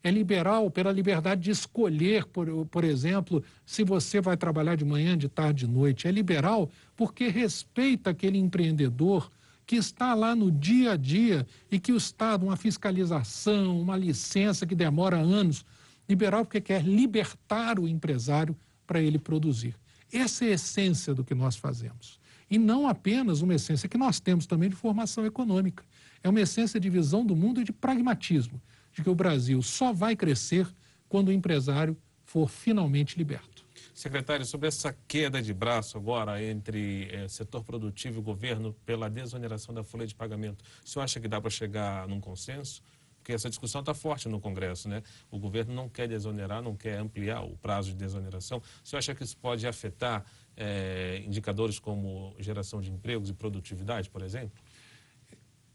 É 0.00 0.10
liberal 0.12 0.70
pela 0.70 0.92
liberdade 0.92 1.40
de 1.40 1.50
escolher, 1.50 2.24
por, 2.26 2.66
por 2.66 2.84
exemplo, 2.84 3.42
se 3.66 3.82
você 3.82 4.20
vai 4.20 4.36
trabalhar 4.36 4.76
de 4.76 4.84
manhã, 4.84 5.18
de 5.18 5.28
tarde, 5.28 5.66
de 5.66 5.72
noite. 5.72 6.06
É 6.06 6.12
liberal 6.12 6.70
porque 6.96 7.26
respeita 7.26 8.10
aquele 8.10 8.38
empreendedor 8.38 9.28
que 9.66 9.74
está 9.74 10.14
lá 10.14 10.36
no 10.36 10.52
dia 10.52 10.92
a 10.92 10.96
dia 10.96 11.46
e 11.70 11.80
que 11.80 11.92
o 11.92 11.96
Estado, 11.96 12.46
uma 12.46 12.56
fiscalização, 12.56 13.80
uma 13.80 13.96
licença 13.96 14.64
que 14.66 14.74
demora 14.74 15.16
anos. 15.16 15.64
Liberal 16.08 16.44
porque 16.44 16.60
quer 16.60 16.84
libertar 16.84 17.80
o 17.80 17.88
empresário 17.88 18.56
para 18.86 19.00
ele 19.00 19.18
produzir. 19.18 19.74
Essa 20.12 20.44
é 20.44 20.48
a 20.48 20.52
essência 20.52 21.12
do 21.12 21.24
que 21.24 21.34
nós 21.34 21.56
fazemos. 21.56 22.21
E 22.52 22.58
não 22.58 22.86
apenas 22.86 23.40
uma 23.40 23.54
essência 23.54 23.88
que 23.88 23.96
nós 23.96 24.20
temos 24.20 24.44
também 24.44 24.68
de 24.68 24.76
formação 24.76 25.24
econômica. 25.24 25.82
É 26.22 26.28
uma 26.28 26.38
essência 26.38 26.78
de 26.78 26.90
visão 26.90 27.24
do 27.24 27.34
mundo 27.34 27.62
e 27.62 27.64
de 27.64 27.72
pragmatismo, 27.72 28.60
de 28.92 29.02
que 29.02 29.08
o 29.08 29.14
Brasil 29.14 29.62
só 29.62 29.90
vai 29.90 30.14
crescer 30.14 30.68
quando 31.08 31.28
o 31.28 31.32
empresário 31.32 31.96
for 32.26 32.50
finalmente 32.50 33.16
liberto. 33.16 33.64
Secretário, 33.94 34.44
sobre 34.44 34.68
essa 34.68 34.94
queda 35.08 35.40
de 35.40 35.54
braço 35.54 35.96
agora 35.96 36.44
entre 36.44 37.08
é, 37.10 37.26
setor 37.26 37.64
produtivo 37.64 38.20
e 38.20 38.22
governo 38.22 38.74
pela 38.84 39.08
desoneração 39.08 39.74
da 39.74 39.82
folha 39.82 40.06
de 40.06 40.14
pagamento, 40.14 40.62
o 40.84 40.86
senhor 40.86 41.04
acha 41.04 41.18
que 41.18 41.28
dá 41.28 41.40
para 41.40 41.48
chegar 41.48 42.06
num 42.06 42.20
consenso? 42.20 42.82
Porque 43.16 43.32
essa 43.32 43.48
discussão 43.48 43.80
está 43.80 43.94
forte 43.94 44.28
no 44.28 44.40
Congresso, 44.40 44.88
né? 44.88 45.00
O 45.30 45.38
governo 45.38 45.72
não 45.72 45.88
quer 45.88 46.08
desonerar, 46.08 46.60
não 46.60 46.76
quer 46.76 46.98
ampliar 46.98 47.42
o 47.42 47.56
prazo 47.56 47.90
de 47.90 47.96
desoneração. 47.96 48.58
O 48.58 48.88
senhor 48.88 48.98
acha 48.98 49.14
que 49.14 49.22
isso 49.22 49.36
pode 49.36 49.64
afetar 49.64 50.26
é, 50.56 51.22
indicadores 51.26 51.78
como 51.78 52.34
geração 52.38 52.80
de 52.80 52.90
empregos 52.90 53.30
e 53.30 53.34
produtividade, 53.34 54.10
por 54.10 54.22
exemplo? 54.22 54.62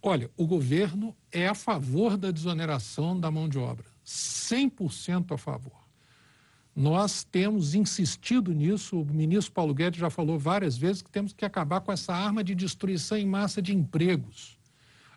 Olha, 0.02 0.30
o 0.38 0.46
governo 0.46 1.16
é 1.32 1.48
a 1.48 1.56
favor 1.56 2.18
da 2.18 2.32
desoneração 2.32 3.20
da 3.20 3.32
mão 3.32 3.50
de 3.50 3.58
obra, 3.58 3.86
100% 4.06 5.34
a 5.34 5.38
favor. 5.38 5.88
Nós 6.76 7.24
temos 7.24 7.74
insistido 7.74 8.54
nisso, 8.54 9.02
o 9.02 9.06
ministro 9.06 9.52
Paulo 9.52 9.74
Guedes 9.74 10.00
já 10.00 10.12
falou 10.12 10.38
várias 10.38 10.78
vezes 10.78 11.02
que 11.02 11.10
temos 11.10 11.34
que 11.34 11.44
acabar 11.44 11.82
com 11.82 11.92
essa 11.92 12.14
arma 12.14 12.44
de 12.44 12.54
destruição 12.54 13.18
em 13.18 13.26
massa 13.26 13.62
de 13.62 13.76
empregos. 13.76 14.60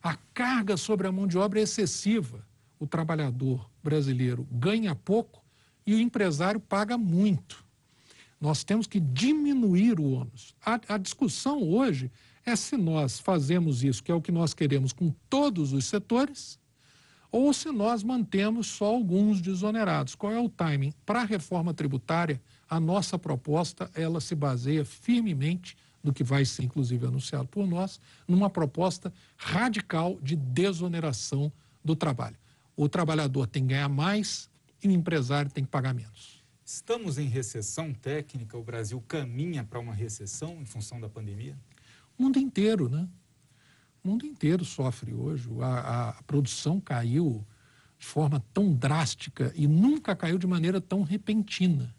A 0.02 0.16
carga 0.32 0.78
sobre 0.78 1.06
a 1.06 1.12
mão 1.12 1.26
de 1.26 1.36
obra 1.36 1.60
é 1.60 1.64
excessiva. 1.64 2.42
O 2.78 2.86
trabalhador 2.86 3.70
brasileiro 3.82 4.48
ganha 4.50 4.94
pouco 4.94 5.44
e 5.86 5.94
o 5.94 6.00
empresário 6.00 6.58
paga 6.58 6.96
muito. 6.96 7.62
Nós 8.40 8.64
temos 8.64 8.86
que 8.86 8.98
diminuir 8.98 10.00
o 10.00 10.12
ônus. 10.12 10.54
A, 10.64 10.80
a, 10.88 10.96
discussão 10.96 11.62
hoje 11.62 12.10
é 12.44 12.56
se 12.56 12.76
nós 12.76 13.20
fazemos 13.20 13.84
isso, 13.84 14.02
que 14.02 14.10
é 14.10 14.14
o 14.14 14.22
que 14.22 14.32
nós 14.32 14.54
queremos 14.54 14.92
com 14.92 15.14
todos 15.28 15.74
os 15.74 15.84
setores, 15.84 16.58
ou 17.30 17.52
se 17.52 17.70
nós 17.70 18.02
mantemos 18.02 18.66
só 18.66 18.86
alguns 18.86 19.40
desonerados. 19.40 20.14
Qual 20.14 20.32
é 20.32 20.40
o 20.40 20.48
timing? 20.48 20.92
Para 21.04 21.20
a 21.20 21.24
reforma 21.24 21.74
tributária, 21.74 22.40
a 22.68 22.80
nossa 22.80 23.18
proposta 23.18 23.90
ela 23.94 24.20
se 24.20 24.34
baseia 24.34 24.84
firmemente 24.84 25.76
do 26.02 26.12
que 26.12 26.24
vai 26.24 26.44
ser 26.44 26.64
inclusive 26.64 27.06
anunciado 27.06 27.46
por 27.46 27.66
nós, 27.66 28.00
numa 28.26 28.48
proposta 28.48 29.12
radical 29.36 30.18
de 30.22 30.34
desoneração 30.34 31.52
do 31.84 31.94
trabalho. 31.94 32.36
O 32.74 32.88
trabalhador 32.88 33.46
tem 33.46 33.62
que 33.62 33.74
ganhar 33.74 33.88
mais 33.88 34.48
e 34.82 34.88
o 34.88 34.90
empresário 34.90 35.50
tem 35.50 35.62
que 35.62 35.70
pagar 35.70 35.92
menos. 35.92 36.39
Estamos 36.72 37.18
em 37.18 37.26
recessão 37.26 37.92
técnica? 37.92 38.56
O 38.56 38.62
Brasil 38.62 39.02
caminha 39.08 39.64
para 39.64 39.80
uma 39.80 39.92
recessão 39.92 40.62
em 40.62 40.64
função 40.64 41.00
da 41.00 41.08
pandemia? 41.08 41.58
O 42.16 42.22
mundo 42.22 42.38
inteiro, 42.38 42.88
né? 42.88 43.08
O 44.04 44.08
mundo 44.08 44.24
inteiro 44.24 44.64
sofre 44.64 45.12
hoje. 45.12 45.48
A, 45.60 46.10
a 46.10 46.22
produção 46.22 46.80
caiu 46.80 47.44
de 47.98 48.06
forma 48.06 48.40
tão 48.54 48.72
drástica 48.72 49.52
e 49.56 49.66
nunca 49.66 50.14
caiu 50.14 50.38
de 50.38 50.46
maneira 50.46 50.80
tão 50.80 51.02
repentina. 51.02 51.92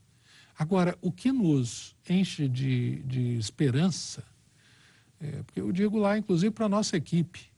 Agora, 0.58 0.98
o 1.02 1.12
que 1.12 1.34
nos 1.34 1.94
enche 2.10 2.48
de, 2.48 3.04
de 3.04 3.38
esperança, 3.38 4.24
é, 5.20 5.44
porque 5.44 5.60
eu 5.60 5.70
digo 5.74 5.98
lá, 5.98 6.18
inclusive 6.18 6.52
para 6.52 6.68
a 6.68 6.70
nossa 6.70 6.96
equipe, 6.96 7.52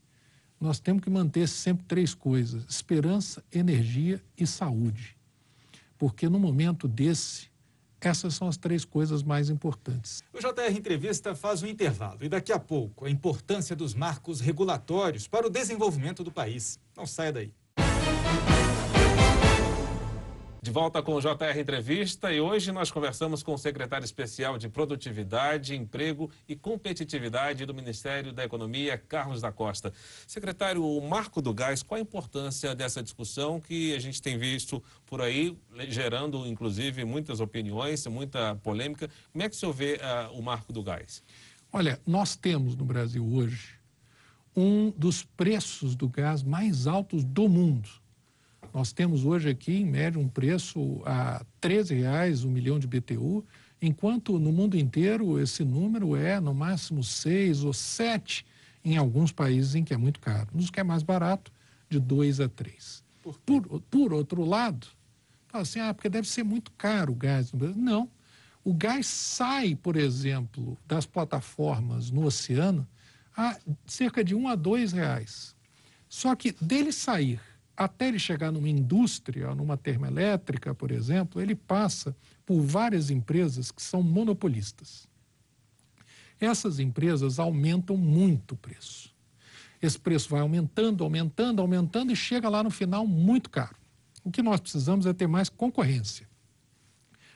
nós 0.60 0.80
temos 0.80 1.00
que 1.00 1.10
manter 1.10 1.46
sempre 1.46 1.86
três 1.86 2.12
coisas: 2.12 2.66
esperança, 2.68 3.44
energia 3.52 4.20
e 4.36 4.44
saúde. 4.48 5.16
Porque 6.04 6.28
no 6.28 6.38
momento 6.38 6.86
desse, 6.86 7.48
essas 7.98 8.34
são 8.34 8.46
as 8.46 8.58
três 8.58 8.84
coisas 8.84 9.22
mais 9.22 9.48
importantes. 9.48 10.22
O 10.34 10.38
JR 10.38 10.76
Entrevista 10.76 11.34
faz 11.34 11.62
um 11.62 11.66
intervalo 11.66 12.18
e 12.20 12.28
daqui 12.28 12.52
a 12.52 12.58
pouco 12.58 13.06
a 13.06 13.10
importância 13.10 13.74
dos 13.74 13.94
marcos 13.94 14.38
regulatórios 14.38 15.26
para 15.26 15.46
o 15.46 15.50
desenvolvimento 15.50 16.22
do 16.22 16.30
país. 16.30 16.78
Não 16.94 17.06
saia 17.06 17.32
daí. 17.32 17.54
De 20.64 20.70
volta 20.70 21.02
com 21.02 21.14
o 21.14 21.20
JR 21.20 21.60
Entrevista 21.60 22.32
e 22.32 22.40
hoje 22.40 22.72
nós 22.72 22.90
conversamos 22.90 23.42
com 23.42 23.52
o 23.52 23.58
secretário 23.58 24.06
especial 24.06 24.56
de 24.56 24.66
Produtividade, 24.66 25.76
Emprego 25.76 26.30
e 26.48 26.56
Competitividade 26.56 27.66
do 27.66 27.74
Ministério 27.74 28.32
da 28.32 28.46
Economia, 28.46 28.96
Carlos 28.96 29.42
da 29.42 29.52
Costa. 29.52 29.92
Secretário, 30.26 30.82
o 30.82 31.06
marco 31.06 31.42
do 31.42 31.52
gás, 31.52 31.82
qual 31.82 31.98
a 31.98 32.00
importância 32.00 32.74
dessa 32.74 33.02
discussão 33.02 33.60
que 33.60 33.94
a 33.94 33.98
gente 33.98 34.22
tem 34.22 34.38
visto 34.38 34.82
por 35.04 35.20
aí, 35.20 35.54
gerando 35.90 36.46
inclusive 36.46 37.04
muitas 37.04 37.40
opiniões, 37.40 38.06
muita 38.06 38.56
polêmica? 38.62 39.10
Como 39.32 39.44
é 39.44 39.50
que 39.50 39.54
o 39.54 39.58
senhor 39.58 39.74
vê 39.74 39.96
uh, 39.96 40.32
o 40.32 40.42
marco 40.42 40.72
do 40.72 40.82
gás? 40.82 41.22
Olha, 41.70 42.00
nós 42.06 42.36
temos 42.36 42.74
no 42.74 42.86
Brasil 42.86 43.22
hoje 43.22 43.74
um 44.56 44.90
dos 44.96 45.24
preços 45.24 45.94
do 45.94 46.08
gás 46.08 46.42
mais 46.42 46.86
altos 46.86 47.22
do 47.22 47.50
mundo 47.50 48.02
nós 48.74 48.92
temos 48.92 49.24
hoje 49.24 49.48
aqui, 49.48 49.76
em 49.76 49.86
média, 49.86 50.20
um 50.20 50.28
preço 50.28 51.00
a 51.06 51.38
R$ 51.38 51.44
13,00 51.62 52.44
um 52.44 52.50
milhão 52.50 52.76
de 52.76 52.88
BTU, 52.88 53.46
enquanto 53.80 54.36
no 54.40 54.50
mundo 54.50 54.76
inteiro 54.76 55.40
esse 55.40 55.64
número 55.64 56.16
é 56.16 56.40
no 56.40 56.52
máximo 56.52 57.04
6 57.04 57.62
ou 57.62 57.72
7 57.72 58.44
em 58.84 58.96
alguns 58.96 59.30
países 59.30 59.76
em 59.76 59.84
que 59.84 59.94
é 59.94 59.96
muito 59.96 60.18
caro. 60.18 60.48
Nos 60.52 60.70
que 60.70 60.80
é 60.80 60.82
mais 60.82 61.04
barato, 61.04 61.52
de 61.88 62.00
2 62.00 62.40
a 62.40 62.48
3. 62.48 63.04
Por, 63.46 63.80
por 63.82 64.12
outro 64.12 64.44
lado, 64.44 64.88
fala 65.46 65.62
assim, 65.62 65.78
ah, 65.78 65.94
porque 65.94 66.08
deve 66.08 66.26
ser 66.26 66.42
muito 66.42 66.72
caro 66.72 67.12
o 67.12 67.16
gás 67.16 67.52
no 67.52 67.58
Brasil. 67.60 67.80
Não. 67.80 68.10
O 68.64 68.74
gás 68.74 69.06
sai, 69.06 69.76
por 69.76 69.94
exemplo, 69.94 70.76
das 70.84 71.06
plataformas 71.06 72.10
no 72.10 72.24
oceano 72.24 72.86
a 73.36 73.56
cerca 73.86 74.24
de 74.24 74.34
um 74.34 74.48
a 74.48 74.56
dois 74.56 74.92
reais. 74.92 75.54
Só 76.08 76.34
que 76.34 76.52
dele 76.60 76.90
sair 76.90 77.40
até 77.76 78.08
ele 78.08 78.18
chegar 78.18 78.52
numa 78.52 78.68
indústria, 78.68 79.54
numa 79.54 79.76
termoelétrica, 79.76 80.74
por 80.74 80.90
exemplo, 80.90 81.40
ele 81.40 81.54
passa 81.54 82.16
por 82.46 82.60
várias 82.60 83.10
empresas 83.10 83.70
que 83.70 83.82
são 83.82 84.02
monopolistas. 84.02 85.08
Essas 86.40 86.78
empresas 86.78 87.38
aumentam 87.38 87.96
muito 87.96 88.52
o 88.52 88.56
preço. 88.56 89.12
Esse 89.80 89.98
preço 89.98 90.28
vai 90.28 90.40
aumentando, 90.40 91.04
aumentando, 91.04 91.60
aumentando 91.60 92.12
e 92.12 92.16
chega 92.16 92.48
lá 92.48 92.62
no 92.62 92.70
final 92.70 93.06
muito 93.06 93.50
caro. 93.50 93.76
O 94.22 94.30
que 94.30 94.42
nós 94.42 94.60
precisamos 94.60 95.04
é 95.06 95.12
ter 95.12 95.26
mais 95.26 95.48
concorrência 95.48 96.28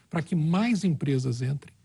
para 0.09 0.23
que 0.23 0.35
mais 0.35 0.85
empresas 0.85 1.43
entrem 1.43 1.78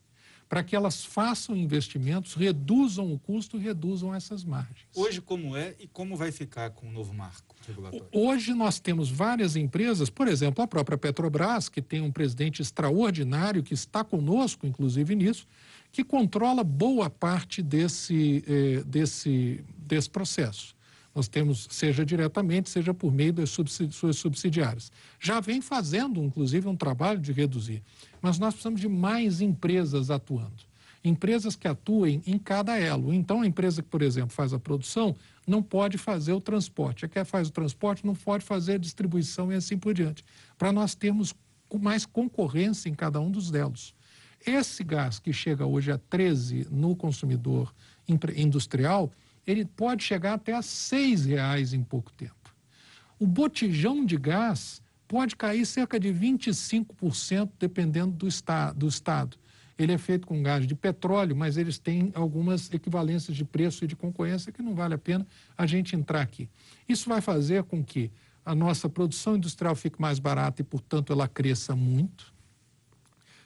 para 0.54 0.64
que 0.64 0.76
elas 0.76 1.04
façam 1.04 1.58
investimentos, 1.58 2.36
reduzam 2.36 3.12
o 3.12 3.18
custo 3.18 3.58
e 3.58 3.60
reduzam 3.60 4.14
essas 4.14 4.44
margens. 4.44 4.86
Hoje, 4.96 5.20
como 5.20 5.58
é 5.58 5.74
e 5.80 5.88
como 5.88 6.16
vai 6.16 6.32
ficar 6.32 6.70
com 6.70 6.88
o 6.88 6.92
novo 6.92 7.12
marco 7.12 7.56
regulatório? 7.68 8.06
Hoje, 8.14 8.54
nós 8.54 8.80
temos 8.80 9.10
várias 9.10 9.56
empresas, 9.56 10.12
por 10.12 10.28
exemplo, 10.28 10.64
a 10.64 10.68
própria 10.68 10.96
Petrobras, 10.96 11.70
que 11.70 11.82
tem 11.82 12.02
um 12.02 12.12
presidente 12.12 12.62
extraordinário, 12.62 13.64
que 13.64 13.74
está 13.74 14.04
conosco, 14.04 14.68
inclusive, 14.68 15.16
nisso, 15.16 15.48
que 15.92 16.04
controla 16.04 16.64
boa 16.64 17.10
parte 17.10 17.64
desse, 17.64 18.44
eh, 18.48 18.84
desse, 18.86 19.66
desse 19.76 20.08
processo. 20.08 20.73
Nós 21.14 21.28
temos, 21.28 21.68
seja 21.70 22.04
diretamente, 22.06 22.70
seja 22.70 22.94
por 22.94 23.14
meio 23.14 23.34
das 23.34 23.50
suas 23.50 24.18
subsidiárias. 24.18 24.92
Já 25.20 25.40
vem 25.40 25.62
fazendo, 25.62 26.24
inclusive, 26.24 26.68
um 26.68 26.76
trabalho 26.76 27.20
de 27.20 27.32
reduzir. 27.32 27.84
Mas 28.22 28.40
nós 28.40 28.54
precisamos 28.54 28.82
de 28.82 28.90
mais 28.90 29.40
empresas 29.40 30.10
atuando. 30.10 30.64
Empresas 31.04 31.56
que 31.56 31.68
atuem 31.68 32.24
em 32.26 32.40
cada 32.40 32.80
elo. 32.80 33.14
Então, 33.14 33.42
a 33.42 33.48
empresa 33.48 33.84
que, 33.84 33.90
por 33.90 34.02
exemplo, 34.02 34.32
faz 34.32 34.54
a 34.54 34.60
produção, 34.60 35.16
não 35.46 35.62
pode 35.62 35.98
fazer 35.98 36.34
o 36.34 36.42
transporte. 36.42 37.06
A 37.06 37.08
que 37.08 37.24
faz 37.26 37.50
o 37.50 37.52
transporte 37.52 38.06
não 38.06 38.16
pode 38.16 38.44
fazer 38.44 38.74
a 38.74 38.78
distribuição 38.78 39.52
e 39.52 39.56
assim 39.56 39.78
por 39.78 39.94
diante. 39.94 40.24
Para 40.58 40.72
nós 40.72 40.96
termos 40.96 41.36
mais 41.80 42.06
concorrência 42.06 42.90
em 42.90 42.94
cada 42.94 43.20
um 43.20 43.30
dos 43.30 43.54
elos. 43.54 43.94
Esse 44.46 44.84
gás 44.84 45.20
que 45.20 45.32
chega 45.32 45.66
hoje 45.66 45.92
a 45.92 45.98
13 45.98 46.68
no 46.70 46.96
consumidor 46.96 47.74
industrial, 48.36 49.12
ele 49.46 49.66
pode 49.66 50.04
chegar 50.04 50.34
até 50.34 50.54
a 50.54 50.62
seis 50.62 51.26
reais 51.26 51.74
em 51.74 51.84
pouco 51.84 52.12
tempo. 52.14 52.34
O 53.20 53.28
botijão 53.28 54.06
de 54.06 54.18
gás 54.18 54.82
pode 55.08 55.36
cair 55.36 55.66
cerca 55.66 56.00
de 56.00 56.10
25%, 56.10 57.52
dependendo 57.60 58.12
do, 58.14 58.28
esta, 58.28 58.72
do 58.72 58.88
estado. 58.88 59.38
Ele 59.78 59.92
é 59.92 59.98
feito 59.98 60.28
com 60.28 60.42
gás 60.42 60.66
de 60.66 60.76
petróleo, 60.76 61.36
mas 61.36 61.58
eles 61.58 61.78
têm 61.80 62.12
algumas 62.16 62.72
equivalências 62.72 63.36
de 63.36 63.44
preço 63.44 63.84
e 63.84 63.88
de 63.88 63.96
concorrência 63.96 64.52
que 64.52 64.62
não 64.62 64.76
vale 64.76 64.94
a 64.94 64.98
pena 64.98 65.26
a 65.58 65.66
gente 65.66 65.96
entrar 65.96 66.22
aqui. 66.22 66.50
Isso 66.88 67.10
vai 67.10 67.22
fazer 67.22 67.64
com 67.64 67.84
que 67.84 68.12
a 68.46 68.54
nossa 68.54 68.90
produção 68.90 69.36
industrial 69.36 69.76
fique 69.76 70.02
mais 70.02 70.20
barata 70.20 70.62
e, 70.62 70.66
portanto, 70.66 71.12
ela 71.12 71.28
cresça 71.28 71.76
muito, 71.76 72.34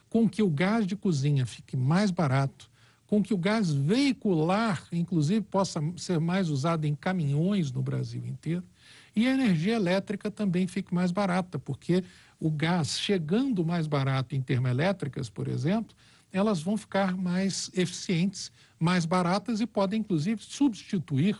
com 0.09 0.27
que 0.27 0.41
o 0.41 0.49
gás 0.49 0.85
de 0.87 0.95
cozinha 0.95 1.45
fique 1.45 1.77
mais 1.77 2.11
barato, 2.11 2.69
com 3.07 3.23
que 3.23 3.33
o 3.33 3.37
gás 3.37 3.71
veicular, 3.71 4.85
inclusive, 4.91 5.41
possa 5.41 5.81
ser 5.95 6.19
mais 6.19 6.49
usado 6.49 6.85
em 6.85 6.93
caminhões 6.93 7.71
no 7.71 7.81
Brasil 7.81 8.25
inteiro, 8.25 8.63
e 9.15 9.25
a 9.25 9.33
energia 9.33 9.75
elétrica 9.75 10.29
também 10.29 10.67
fique 10.67 10.93
mais 10.93 11.11
barata, 11.11 11.57
porque 11.57 12.03
o 12.39 12.51
gás 12.51 12.99
chegando 12.99 13.65
mais 13.65 13.87
barato 13.87 14.35
em 14.35 14.41
termoelétricas, 14.41 15.29
por 15.29 15.47
exemplo, 15.47 15.95
elas 16.31 16.61
vão 16.61 16.77
ficar 16.77 17.17
mais 17.17 17.71
eficientes, 17.73 18.51
mais 18.79 19.05
baratas 19.05 19.61
e 19.61 19.65
podem, 19.65 20.01
inclusive, 20.01 20.43
substituir 20.43 21.37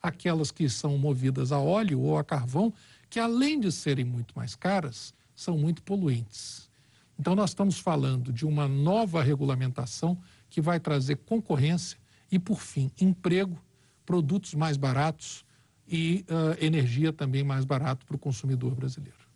aquelas 0.00 0.50
que 0.50 0.68
são 0.68 0.96
movidas 0.96 1.52
a 1.52 1.58
óleo 1.58 2.00
ou 2.00 2.16
a 2.16 2.24
carvão, 2.24 2.72
que 3.10 3.18
além 3.18 3.58
de 3.58 3.70
serem 3.72 4.04
muito 4.04 4.32
mais 4.36 4.54
caras, 4.54 5.12
são 5.34 5.58
muito 5.58 5.82
poluentes. 5.82 6.70
Então, 7.18 7.34
nós 7.34 7.50
estamos 7.50 7.78
falando 7.78 8.32
de 8.32 8.46
uma 8.46 8.68
nova 8.68 9.22
regulamentação 9.22 10.16
que 10.48 10.60
vai 10.60 10.80
trazer 10.80 11.16
concorrência 11.16 11.98
e, 12.30 12.38
por 12.38 12.60
fim, 12.60 12.90
emprego, 13.00 13.60
produtos 14.04 14.54
mais 14.54 14.76
baratos 14.76 15.44
e 15.86 16.24
uh, 16.28 16.64
energia 16.64 17.12
também 17.12 17.42
mais 17.42 17.64
barato 17.64 18.04
para 18.06 18.16
o 18.16 18.18
consumidor 18.18 18.74
brasileiro. 18.74 19.28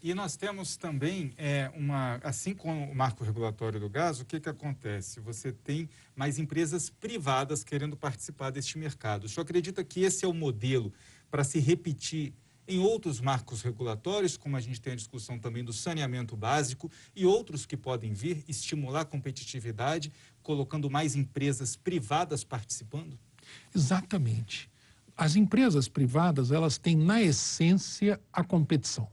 E 0.00 0.14
nós 0.14 0.36
temos 0.36 0.76
também 0.76 1.32
é, 1.36 1.70
uma, 1.74 2.20
assim 2.22 2.54
como 2.54 2.84
o 2.84 2.94
marco 2.94 3.24
regulatório 3.24 3.80
do 3.80 3.90
gás, 3.90 4.20
o 4.20 4.24
que, 4.24 4.38
que 4.38 4.48
acontece? 4.48 5.18
Você 5.20 5.50
tem 5.50 5.88
mais 6.14 6.38
empresas 6.38 6.88
privadas 6.88 7.64
querendo 7.64 7.96
participar 7.96 8.50
deste 8.50 8.78
mercado. 8.78 9.24
O 9.24 9.28
senhor 9.28 9.42
acredita 9.42 9.82
que 9.82 10.00
esse 10.02 10.24
é 10.24 10.28
o 10.28 10.32
modelo 10.32 10.92
para 11.28 11.42
se 11.42 11.58
repetir 11.58 12.32
em 12.68 12.78
outros 12.78 13.20
marcos 13.20 13.62
regulatórios, 13.62 14.36
como 14.36 14.56
a 14.56 14.60
gente 14.60 14.80
tem 14.80 14.92
a 14.92 14.96
discussão 14.96 15.38
também 15.38 15.64
do 15.64 15.72
saneamento 15.72 16.36
básico 16.36 16.90
e 17.16 17.24
outros 17.24 17.64
que 17.64 17.76
podem 17.76 18.12
vir 18.12 18.44
estimular 18.46 19.00
a 19.00 19.04
competitividade, 19.06 20.12
colocando 20.42 20.90
mais 20.90 21.16
empresas 21.16 21.74
privadas 21.74 22.44
participando? 22.44 23.18
Exatamente. 23.74 24.70
As 25.16 25.34
empresas 25.34 25.88
privadas, 25.88 26.52
elas 26.52 26.76
têm 26.76 26.94
na 26.94 27.22
essência 27.22 28.20
a 28.32 28.44
competição. 28.44 29.08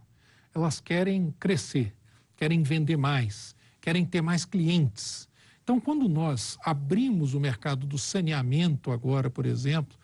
Elas 0.53 0.79
querem 0.79 1.33
crescer, 1.39 1.95
querem 2.35 2.61
vender 2.61 2.97
mais, 2.97 3.55
querem 3.79 4.05
ter 4.05 4.21
mais 4.21 4.43
clientes. 4.45 5.27
Então, 5.63 5.79
quando 5.79 6.07
nós 6.07 6.57
abrimos 6.63 7.33
o 7.33 7.39
mercado 7.39 7.87
do 7.87 7.97
saneamento 7.97 8.91
agora, 8.91 9.29
por 9.29 9.45
exemplo, 9.45 9.97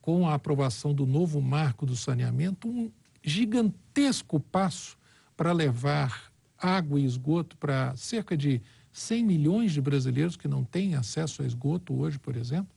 com 0.00 0.28
a 0.28 0.34
aprovação 0.34 0.94
do 0.94 1.04
novo 1.04 1.40
marco 1.42 1.84
do 1.84 1.96
saneamento, 1.96 2.68
um 2.68 2.90
gigantesco 3.22 4.40
passo 4.40 4.96
para 5.36 5.52
levar 5.52 6.32
água 6.56 6.98
e 6.98 7.04
esgoto 7.04 7.56
para 7.56 7.94
cerca 7.96 8.36
de 8.36 8.60
100 8.92 9.24
milhões 9.24 9.72
de 9.72 9.80
brasileiros 9.80 10.36
que 10.36 10.48
não 10.48 10.64
têm 10.64 10.94
acesso 10.94 11.42
a 11.42 11.46
esgoto 11.46 11.94
hoje, 11.94 12.18
por 12.18 12.36
exemplo. 12.36 12.74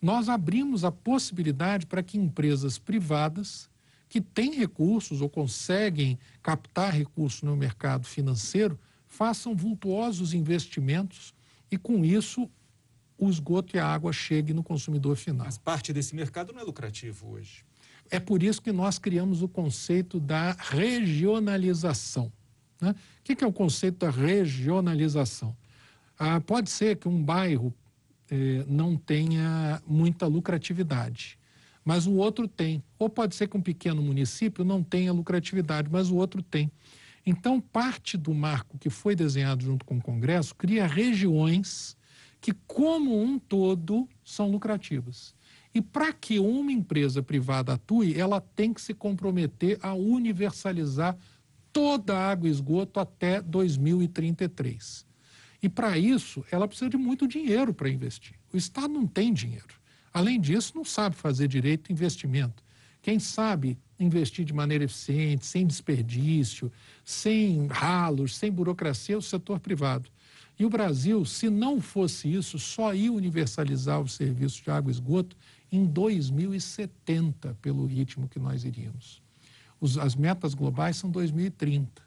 Nós 0.00 0.28
abrimos 0.28 0.84
a 0.84 0.90
possibilidade 0.90 1.86
para 1.86 2.02
que 2.02 2.18
empresas 2.18 2.78
privadas 2.78 3.70
que 4.08 4.20
têm 4.20 4.54
recursos 4.54 5.20
ou 5.20 5.28
conseguem 5.28 6.18
captar 6.42 6.92
recursos 6.92 7.42
no 7.42 7.56
mercado 7.56 8.06
financeiro 8.06 8.78
façam 9.06 9.54
vultuosos 9.54 10.34
investimentos 10.34 11.34
e, 11.70 11.78
com 11.78 12.04
isso, 12.04 12.50
o 13.16 13.30
esgoto 13.30 13.76
e 13.76 13.78
a 13.78 13.86
água 13.86 14.12
cheguem 14.12 14.54
no 14.54 14.62
consumidor 14.62 15.16
final. 15.16 15.46
Mas 15.46 15.56
parte 15.56 15.92
desse 15.92 16.14
mercado 16.16 16.52
não 16.52 16.60
é 16.60 16.64
lucrativo 16.64 17.30
hoje. 17.30 17.64
É 18.12 18.20
por 18.20 18.42
isso 18.42 18.60
que 18.60 18.70
nós 18.70 18.98
criamos 18.98 19.40
o 19.40 19.48
conceito 19.48 20.20
da 20.20 20.52
regionalização. 20.52 22.30
Né? 22.78 22.90
O 22.90 23.22
que 23.22 23.42
é 23.42 23.46
o 23.46 23.52
conceito 23.52 24.00
da 24.00 24.10
regionalização? 24.10 25.56
Ah, 26.18 26.38
pode 26.38 26.68
ser 26.68 26.96
que 26.98 27.08
um 27.08 27.24
bairro 27.24 27.74
eh, 28.30 28.66
não 28.68 28.98
tenha 28.98 29.82
muita 29.86 30.26
lucratividade, 30.26 31.38
mas 31.82 32.06
o 32.06 32.12
outro 32.12 32.46
tem. 32.46 32.84
Ou 32.98 33.08
pode 33.08 33.34
ser 33.34 33.48
que 33.48 33.56
um 33.56 33.62
pequeno 33.62 34.02
município 34.02 34.62
não 34.62 34.82
tenha 34.82 35.10
lucratividade, 35.10 35.88
mas 35.90 36.10
o 36.10 36.16
outro 36.16 36.42
tem. 36.42 36.70
Então, 37.24 37.62
parte 37.62 38.18
do 38.18 38.34
marco 38.34 38.76
que 38.76 38.90
foi 38.90 39.16
desenhado 39.16 39.64
junto 39.64 39.86
com 39.86 39.96
o 39.96 40.02
Congresso 40.02 40.54
cria 40.54 40.86
regiões 40.86 41.96
que, 42.42 42.52
como 42.66 43.18
um 43.18 43.38
todo, 43.38 44.06
são 44.22 44.50
lucrativas. 44.50 45.34
E 45.74 45.80
para 45.80 46.12
que 46.12 46.38
uma 46.38 46.70
empresa 46.70 47.22
privada 47.22 47.74
atue, 47.74 48.18
ela 48.18 48.40
tem 48.40 48.72
que 48.74 48.80
se 48.80 48.92
comprometer 48.92 49.78
a 49.82 49.94
universalizar 49.94 51.16
toda 51.72 52.16
a 52.16 52.30
água 52.30 52.48
e 52.48 52.52
esgoto 52.52 53.00
até 53.00 53.40
2033. 53.40 55.06
E 55.62 55.68
para 55.68 55.96
isso, 55.96 56.44
ela 56.50 56.68
precisa 56.68 56.90
de 56.90 56.96
muito 56.96 57.26
dinheiro 57.26 57.72
para 57.72 57.88
investir. 57.88 58.34
O 58.52 58.56
Estado 58.56 58.92
não 58.92 59.06
tem 59.06 59.32
dinheiro. 59.32 59.80
Além 60.12 60.40
disso, 60.40 60.72
não 60.74 60.84
sabe 60.84 61.16
fazer 61.16 61.48
direito 61.48 61.90
investimento. 61.90 62.62
Quem 63.00 63.18
sabe 63.18 63.78
investir 63.98 64.44
de 64.44 64.52
maneira 64.52 64.84
eficiente, 64.84 65.46
sem 65.46 65.66
desperdício, 65.66 66.70
sem 67.04 67.66
ralos, 67.68 68.36
sem 68.36 68.50
burocracia, 68.50 69.14
é 69.14 69.18
o 69.18 69.22
setor 69.22 69.58
privado. 69.60 70.10
E 70.58 70.64
o 70.64 70.70
Brasil, 70.70 71.24
se 71.24 71.48
não 71.48 71.80
fosse 71.80 72.32
isso, 72.32 72.58
só 72.58 72.94
ia 72.94 73.12
universalizar 73.12 74.00
o 74.00 74.08
serviço 74.08 74.62
de 74.62 74.70
água 74.70 74.90
e 74.90 74.94
esgoto 74.94 75.36
em 75.72 75.86
2070, 75.86 77.56
pelo 77.62 77.86
ritmo 77.86 78.28
que 78.28 78.38
nós 78.38 78.62
iríamos. 78.64 79.22
Os, 79.80 79.96
as 79.96 80.14
metas 80.14 80.52
globais 80.54 80.96
são 80.96 81.10
2030. 81.10 82.02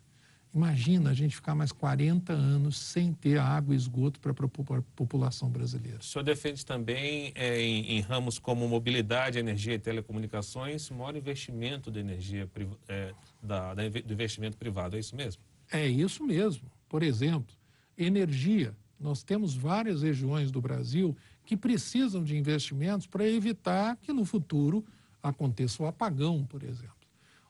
Imagina 0.54 1.10
a 1.10 1.14
gente 1.14 1.36
ficar 1.36 1.54
mais 1.54 1.74
40 1.74 2.32
anos 2.32 2.78
sem 2.78 3.12
ter 3.12 3.38
água 3.38 3.74
e 3.74 3.78
esgoto 3.78 4.22
para 4.22 4.32
a 4.32 4.82
população 4.96 5.50
brasileira. 5.50 5.98
O 6.00 6.04
senhor 6.04 6.24
defende 6.24 6.66
também 6.66 7.34
é, 7.36 7.60
em, 7.60 7.98
em, 7.98 8.00
ramos 8.00 8.40
como 8.40 8.66
mobilidade, 8.66 9.38
energia 9.38 9.74
e 9.74 9.80
telecomunicações, 9.80 10.90
maior 10.90 11.14
investimento 11.18 11.92
de 11.92 12.00
energia 12.00 12.50
é, 12.88 13.14
da, 13.44 13.74
da, 13.74 13.90
do 13.90 14.14
investimento 14.14 14.56
privado, 14.56 14.96
é 14.96 15.00
isso 15.00 15.14
mesmo? 15.14 15.44
É 15.70 15.86
isso 15.86 16.24
mesmo. 16.24 16.72
Por 16.88 17.04
exemplo, 17.04 17.54
energia. 17.98 18.74
Nós 18.98 19.24
temos 19.24 19.56
várias 19.56 20.04
regiões 20.04 20.52
do 20.52 20.62
Brasil 20.62 21.18
que 21.46 21.56
precisam 21.56 22.24
de 22.24 22.36
investimentos 22.36 23.06
para 23.06 23.28
evitar 23.28 23.98
que 23.98 24.12
no 24.12 24.26
futuro 24.26 24.84
aconteça 25.22 25.82
o 25.84 25.88
apagão, 25.88 26.46
por 26.46 26.64
exemplo. 26.64 26.96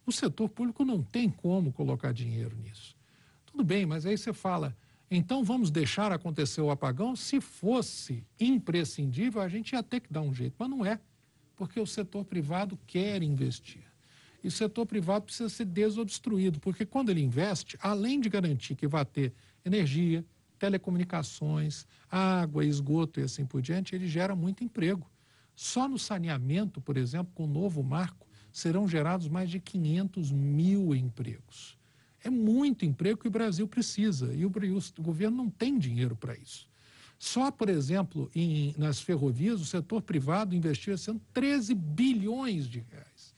O 0.05 0.11
setor 0.11 0.49
público 0.49 0.85
não 0.85 1.01
tem 1.01 1.29
como 1.29 1.71
colocar 1.71 2.11
dinheiro 2.11 2.55
nisso. 2.57 2.95
Tudo 3.45 3.63
bem, 3.63 3.85
mas 3.85 4.05
aí 4.05 4.17
você 4.17 4.33
fala, 4.33 4.75
então 5.09 5.43
vamos 5.43 5.71
deixar 5.71 6.11
acontecer 6.11 6.61
o 6.61 6.69
apagão? 6.69 7.15
Se 7.15 7.39
fosse 7.39 8.23
imprescindível, 8.39 9.41
a 9.41 9.47
gente 9.47 9.73
ia 9.73 9.81
ter 9.81 10.01
que 10.01 10.11
dar 10.11 10.21
um 10.21 10.33
jeito, 10.33 10.55
mas 10.59 10.69
não 10.69 10.85
é, 10.85 10.99
porque 11.55 11.79
o 11.79 11.87
setor 11.87 12.25
privado 12.25 12.77
quer 12.85 13.23
investir. 13.23 13.83
E 14.43 14.47
o 14.47 14.51
setor 14.51 14.85
privado 14.85 15.25
precisa 15.25 15.49
ser 15.49 15.65
desobstruído, 15.65 16.59
porque 16.59 16.85
quando 16.85 17.09
ele 17.09 17.21
investe, 17.21 17.77
além 17.81 18.19
de 18.19 18.29
garantir 18.29 18.75
que 18.75 18.87
vai 18.87 19.03
ter 19.03 19.33
energia, 19.63 20.23
telecomunicações, 20.65 21.85
água, 22.09 22.65
esgoto 22.65 23.19
e 23.19 23.23
assim 23.23 23.45
por 23.45 23.61
diante, 23.61 23.93
ele 23.93 24.07
gera 24.07 24.35
muito 24.35 24.63
emprego. 24.63 25.07
Só 25.55 25.87
no 25.87 25.99
saneamento, 25.99 26.81
por 26.81 26.97
exemplo, 26.97 27.31
com 27.35 27.43
o 27.43 27.47
novo 27.47 27.83
marco, 27.83 28.27
serão 28.51 28.87
gerados 28.87 29.27
mais 29.27 29.49
de 29.49 29.59
500 29.59 30.31
mil 30.31 30.95
empregos. 30.95 31.77
É 32.23 32.29
muito 32.31 32.83
emprego 32.83 33.19
que 33.19 33.27
o 33.27 33.31
Brasil 33.31 33.67
precisa 33.67 34.33
e 34.33 34.43
o, 34.43 34.49
o 34.49 35.01
governo 35.03 35.37
não 35.37 35.49
tem 35.49 35.77
dinheiro 35.77 36.15
para 36.15 36.35
isso. 36.35 36.67
Só, 37.19 37.51
por 37.51 37.69
exemplo, 37.69 38.29
em, 38.33 38.73
nas 38.77 38.99
ferrovias, 38.99 39.61
o 39.61 39.65
setor 39.65 40.01
privado 40.01 40.55
investiu 40.55 40.95
esse 40.95 41.11
ano 41.11 41.21
13 41.31 41.75
bilhões 41.75 42.67
de 42.67 42.83
reais. 42.89 43.35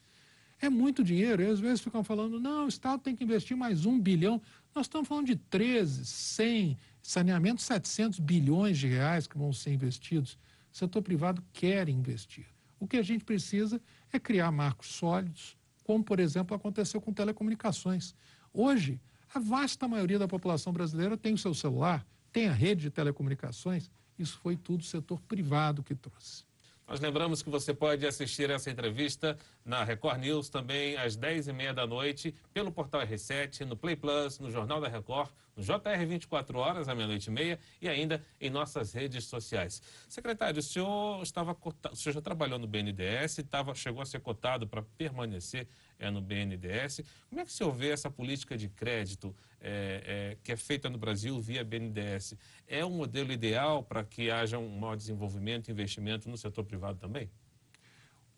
É 0.60 0.68
muito 0.68 1.04
dinheiro. 1.04 1.42
E 1.42 1.46
às 1.46 1.60
vezes 1.60 1.80
ficam 1.80 2.02
falando, 2.02 2.40
não, 2.40 2.64
o 2.64 2.68
Estado 2.68 3.00
tem 3.00 3.14
que 3.14 3.22
investir 3.22 3.56
mais 3.56 3.86
um 3.86 4.00
bilhão. 4.00 4.40
Nós 4.74 4.86
estamos 4.86 5.06
falando 5.06 5.26
de 5.26 5.36
13, 5.36 6.04
100, 6.04 6.78
saneamento 7.08 7.62
700 7.62 8.18
bilhões 8.18 8.76
de 8.76 8.86
reais 8.86 9.26
que 9.26 9.38
vão 9.38 9.50
ser 9.50 9.72
investidos. 9.72 10.38
O 10.70 10.76
setor 10.76 11.00
privado 11.00 11.42
quer 11.54 11.88
investir. 11.88 12.44
O 12.78 12.86
que 12.86 12.98
a 12.98 13.02
gente 13.02 13.24
precisa 13.24 13.80
é 14.12 14.18
criar 14.18 14.52
marcos 14.52 14.88
sólidos, 14.88 15.56
como, 15.84 16.04
por 16.04 16.20
exemplo, 16.20 16.54
aconteceu 16.54 17.00
com 17.00 17.10
telecomunicações. 17.10 18.14
Hoje, 18.52 19.00
a 19.34 19.38
vasta 19.38 19.88
maioria 19.88 20.18
da 20.18 20.28
população 20.28 20.70
brasileira 20.70 21.16
tem 21.16 21.32
o 21.32 21.38
seu 21.38 21.54
celular, 21.54 22.06
tem 22.30 22.46
a 22.46 22.52
rede 22.52 22.82
de 22.82 22.90
telecomunicações. 22.90 23.90
Isso 24.18 24.38
foi 24.42 24.54
tudo 24.54 24.82
o 24.82 24.84
setor 24.84 25.18
privado 25.22 25.82
que 25.82 25.94
trouxe. 25.94 26.44
Nós 26.86 27.00
lembramos 27.00 27.42
que 27.42 27.48
você 27.48 27.72
pode 27.72 28.06
assistir 28.06 28.50
essa 28.50 28.70
entrevista 28.70 29.38
na 29.68 29.84
Record 29.84 30.18
News 30.20 30.48
também 30.48 30.96
às 30.96 31.14
10h30 31.14 31.74
da 31.74 31.86
noite, 31.86 32.34
pelo 32.54 32.72
portal 32.72 33.02
R7, 33.02 33.66
no 33.66 33.76
Play 33.76 33.94
Plus, 33.94 34.38
no 34.38 34.50
Jornal 34.50 34.80
da 34.80 34.88
Record, 34.88 35.30
no 35.54 35.62
JR 35.62 36.06
24 36.06 36.58
horas, 36.58 36.88
à 36.88 36.94
meia-noite 36.94 37.28
e 37.28 37.30
meia, 37.30 37.58
e 37.78 37.86
ainda 37.86 38.24
em 38.40 38.48
nossas 38.48 38.94
redes 38.94 39.26
sociais. 39.26 39.82
Secretário, 40.08 40.60
o 40.60 40.62
senhor 40.62 41.22
estava 41.22 41.54
cotado, 41.54 41.94
o 41.94 41.98
senhor 41.98 42.14
já 42.14 42.22
trabalhou 42.22 42.58
no 42.58 42.66
BNDES, 42.66 43.38
estava, 43.38 43.74
chegou 43.74 44.00
a 44.00 44.06
ser 44.06 44.20
cotado 44.20 44.66
para 44.66 44.80
permanecer 44.96 45.68
é, 45.98 46.10
no 46.10 46.22
BNDES. 46.22 47.02
Como 47.28 47.42
é 47.42 47.44
que 47.44 47.50
o 47.50 47.54
senhor 47.54 47.72
vê 47.72 47.90
essa 47.90 48.10
política 48.10 48.56
de 48.56 48.70
crédito 48.70 49.36
é, 49.60 50.02
é, 50.32 50.36
que 50.42 50.50
é 50.50 50.56
feita 50.56 50.88
no 50.88 50.96
Brasil 50.96 51.38
via 51.42 51.62
BNDES? 51.62 52.36
É 52.66 52.86
um 52.86 52.90
modelo 52.90 53.32
ideal 53.32 53.82
para 53.82 54.02
que 54.02 54.30
haja 54.30 54.56
um 54.56 54.78
maior 54.78 54.96
desenvolvimento 54.96 55.68
e 55.68 55.72
investimento 55.72 56.26
no 56.30 56.38
setor 56.38 56.64
privado 56.64 56.98
também? 56.98 57.28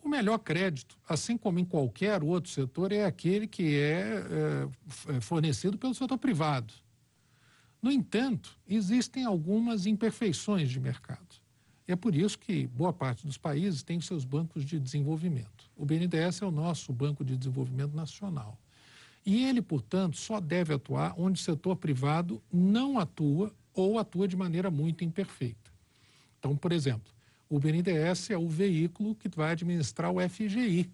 O 0.03 0.09
melhor 0.09 0.39
crédito, 0.39 0.97
assim 1.07 1.37
como 1.37 1.59
em 1.59 1.65
qualquer 1.65 2.23
outro 2.23 2.49
setor, 2.49 2.91
é 2.91 3.05
aquele 3.05 3.47
que 3.47 3.75
é, 3.75 4.67
é, 5.09 5.15
é 5.17 5.21
fornecido 5.21 5.77
pelo 5.77 5.93
setor 5.93 6.17
privado. 6.17 6.73
No 7.81 7.91
entanto, 7.91 8.57
existem 8.67 9.25
algumas 9.25 9.85
imperfeições 9.85 10.69
de 10.69 10.79
mercado. 10.79 11.41
É 11.87 11.95
por 11.95 12.15
isso 12.15 12.37
que 12.37 12.67
boa 12.67 12.93
parte 12.93 13.25
dos 13.25 13.37
países 13.37 13.83
tem 13.83 13.99
seus 13.99 14.23
bancos 14.23 14.63
de 14.63 14.79
desenvolvimento. 14.79 15.69
O 15.75 15.85
BNDES 15.85 16.41
é 16.41 16.45
o 16.45 16.51
nosso 16.51 16.93
Banco 16.93 17.25
de 17.25 17.35
Desenvolvimento 17.35 17.95
Nacional. 17.95 18.57
E 19.25 19.43
ele, 19.45 19.61
portanto, 19.61 20.17
só 20.17 20.39
deve 20.39 20.73
atuar 20.73 21.13
onde 21.17 21.39
o 21.39 21.43
setor 21.43 21.75
privado 21.75 22.41
não 22.51 22.97
atua 22.97 23.53
ou 23.73 23.99
atua 23.99 24.27
de 24.27 24.35
maneira 24.35 24.71
muito 24.71 25.03
imperfeita. 25.03 25.71
Então, 26.39 26.55
por 26.55 26.71
exemplo, 26.71 27.11
o 27.51 27.59
BNDES 27.59 28.29
é 28.29 28.37
o 28.37 28.47
veículo 28.47 29.13
que 29.13 29.27
vai 29.27 29.51
administrar 29.51 30.09
o 30.09 30.21
FGI, 30.29 30.89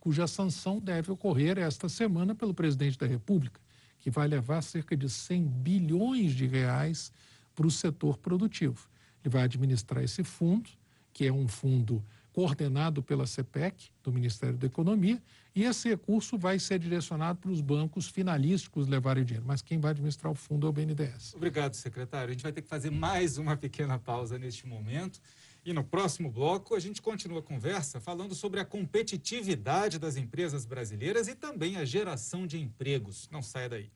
cuja 0.00 0.26
sanção 0.26 0.80
deve 0.80 1.12
ocorrer 1.12 1.58
esta 1.58 1.88
semana 1.88 2.34
pelo 2.34 2.52
presidente 2.52 2.98
da 2.98 3.06
República, 3.06 3.60
que 4.00 4.10
vai 4.10 4.26
levar 4.26 4.62
cerca 4.62 4.96
de 4.96 5.08
100 5.08 5.44
bilhões 5.46 6.32
de 6.32 6.44
reais 6.44 7.12
para 7.54 7.68
o 7.68 7.70
setor 7.70 8.18
produtivo. 8.18 8.88
Ele 9.22 9.32
vai 9.32 9.44
administrar 9.44 10.02
esse 10.02 10.24
fundo, 10.24 10.68
que 11.12 11.24
é 11.24 11.32
um 11.32 11.46
fundo 11.46 12.04
coordenado 12.32 13.00
pela 13.00 13.24
CPEC, 13.24 13.92
do 14.02 14.12
Ministério 14.12 14.58
da 14.58 14.66
Economia, 14.66 15.22
e 15.54 15.62
esse 15.62 15.88
recurso 15.88 16.36
vai 16.36 16.58
ser 16.58 16.80
direcionado 16.80 17.38
para 17.38 17.50
os 17.52 17.60
bancos 17.60 18.08
finalísticos 18.08 18.88
levarem 18.88 19.24
dinheiro. 19.24 19.46
Mas 19.46 19.62
quem 19.62 19.78
vai 19.78 19.92
administrar 19.92 20.32
o 20.32 20.34
fundo 20.34 20.66
é 20.66 20.70
o 20.70 20.72
BNDES. 20.72 21.34
Obrigado, 21.36 21.74
secretário. 21.74 22.30
A 22.30 22.32
gente 22.32 22.42
vai 22.42 22.52
ter 22.52 22.62
que 22.62 22.68
fazer 22.68 22.90
mais 22.90 23.38
uma 23.38 23.56
pequena 23.56 24.00
pausa 24.00 24.36
neste 24.36 24.66
momento. 24.66 25.20
E 25.64 25.72
no 25.72 25.84
próximo 25.84 26.28
bloco, 26.28 26.74
a 26.74 26.80
gente 26.80 27.00
continua 27.00 27.38
a 27.38 27.42
conversa 27.42 28.00
falando 28.00 28.34
sobre 28.34 28.58
a 28.58 28.64
competitividade 28.64 29.96
das 29.96 30.16
empresas 30.16 30.66
brasileiras 30.66 31.28
e 31.28 31.36
também 31.36 31.76
a 31.76 31.84
geração 31.84 32.48
de 32.48 32.60
empregos. 32.60 33.28
Não 33.30 33.40
saia 33.40 33.68
daí. 33.68 33.92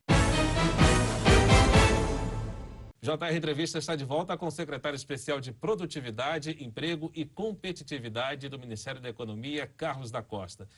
JR 3.02 3.36
Entrevista 3.36 3.78
está 3.78 3.96
de 3.96 4.04
volta 4.04 4.36
com 4.36 4.46
o 4.46 4.50
secretário 4.50 4.96
especial 4.96 5.40
de 5.40 5.52
Produtividade, 5.52 6.56
Emprego 6.60 7.10
e 7.14 7.24
Competitividade 7.24 8.48
do 8.48 8.58
Ministério 8.60 9.00
da 9.00 9.08
Economia, 9.08 9.66
Carlos 9.76 10.12
da 10.12 10.22
Costa. 10.22 10.68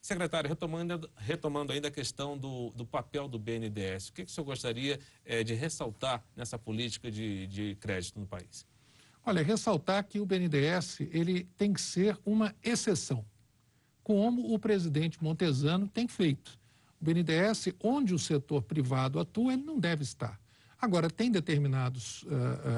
Secretário, 0.00 0.48
retomando, 0.48 1.10
retomando 1.16 1.72
ainda 1.72 1.88
a 1.88 1.90
questão 1.90 2.38
do, 2.38 2.70
do 2.70 2.86
papel 2.86 3.28
do 3.28 3.38
BNDES, 3.38 4.08
o 4.08 4.12
que, 4.14 4.24
que 4.24 4.30
o 4.30 4.34
senhor 4.34 4.46
gostaria 4.46 4.98
é, 5.24 5.42
de 5.42 5.54
ressaltar 5.54 6.24
nessa 6.34 6.58
política 6.58 7.10
de, 7.10 7.46
de 7.48 7.74
crédito 7.76 8.18
no 8.18 8.26
país? 8.26 8.66
Olha, 9.28 9.42
ressaltar 9.42 10.04
que 10.04 10.18
o 10.20 10.24
BNDES 10.24 11.00
ele 11.12 11.44
tem 11.58 11.70
que 11.70 11.82
ser 11.82 12.16
uma 12.24 12.54
exceção, 12.64 13.22
como 14.02 14.54
o 14.54 14.58
presidente 14.58 15.22
Montesano 15.22 15.86
tem 15.86 16.08
feito. 16.08 16.58
O 16.98 17.04
BNDES, 17.04 17.74
onde 17.84 18.14
o 18.14 18.18
setor 18.18 18.62
privado 18.62 19.20
atua, 19.20 19.52
ele 19.52 19.64
não 19.64 19.78
deve 19.78 20.02
estar. 20.02 20.40
Agora, 20.80 21.10
tem 21.10 21.30
determinados 21.30 22.22
uh, 22.22 22.28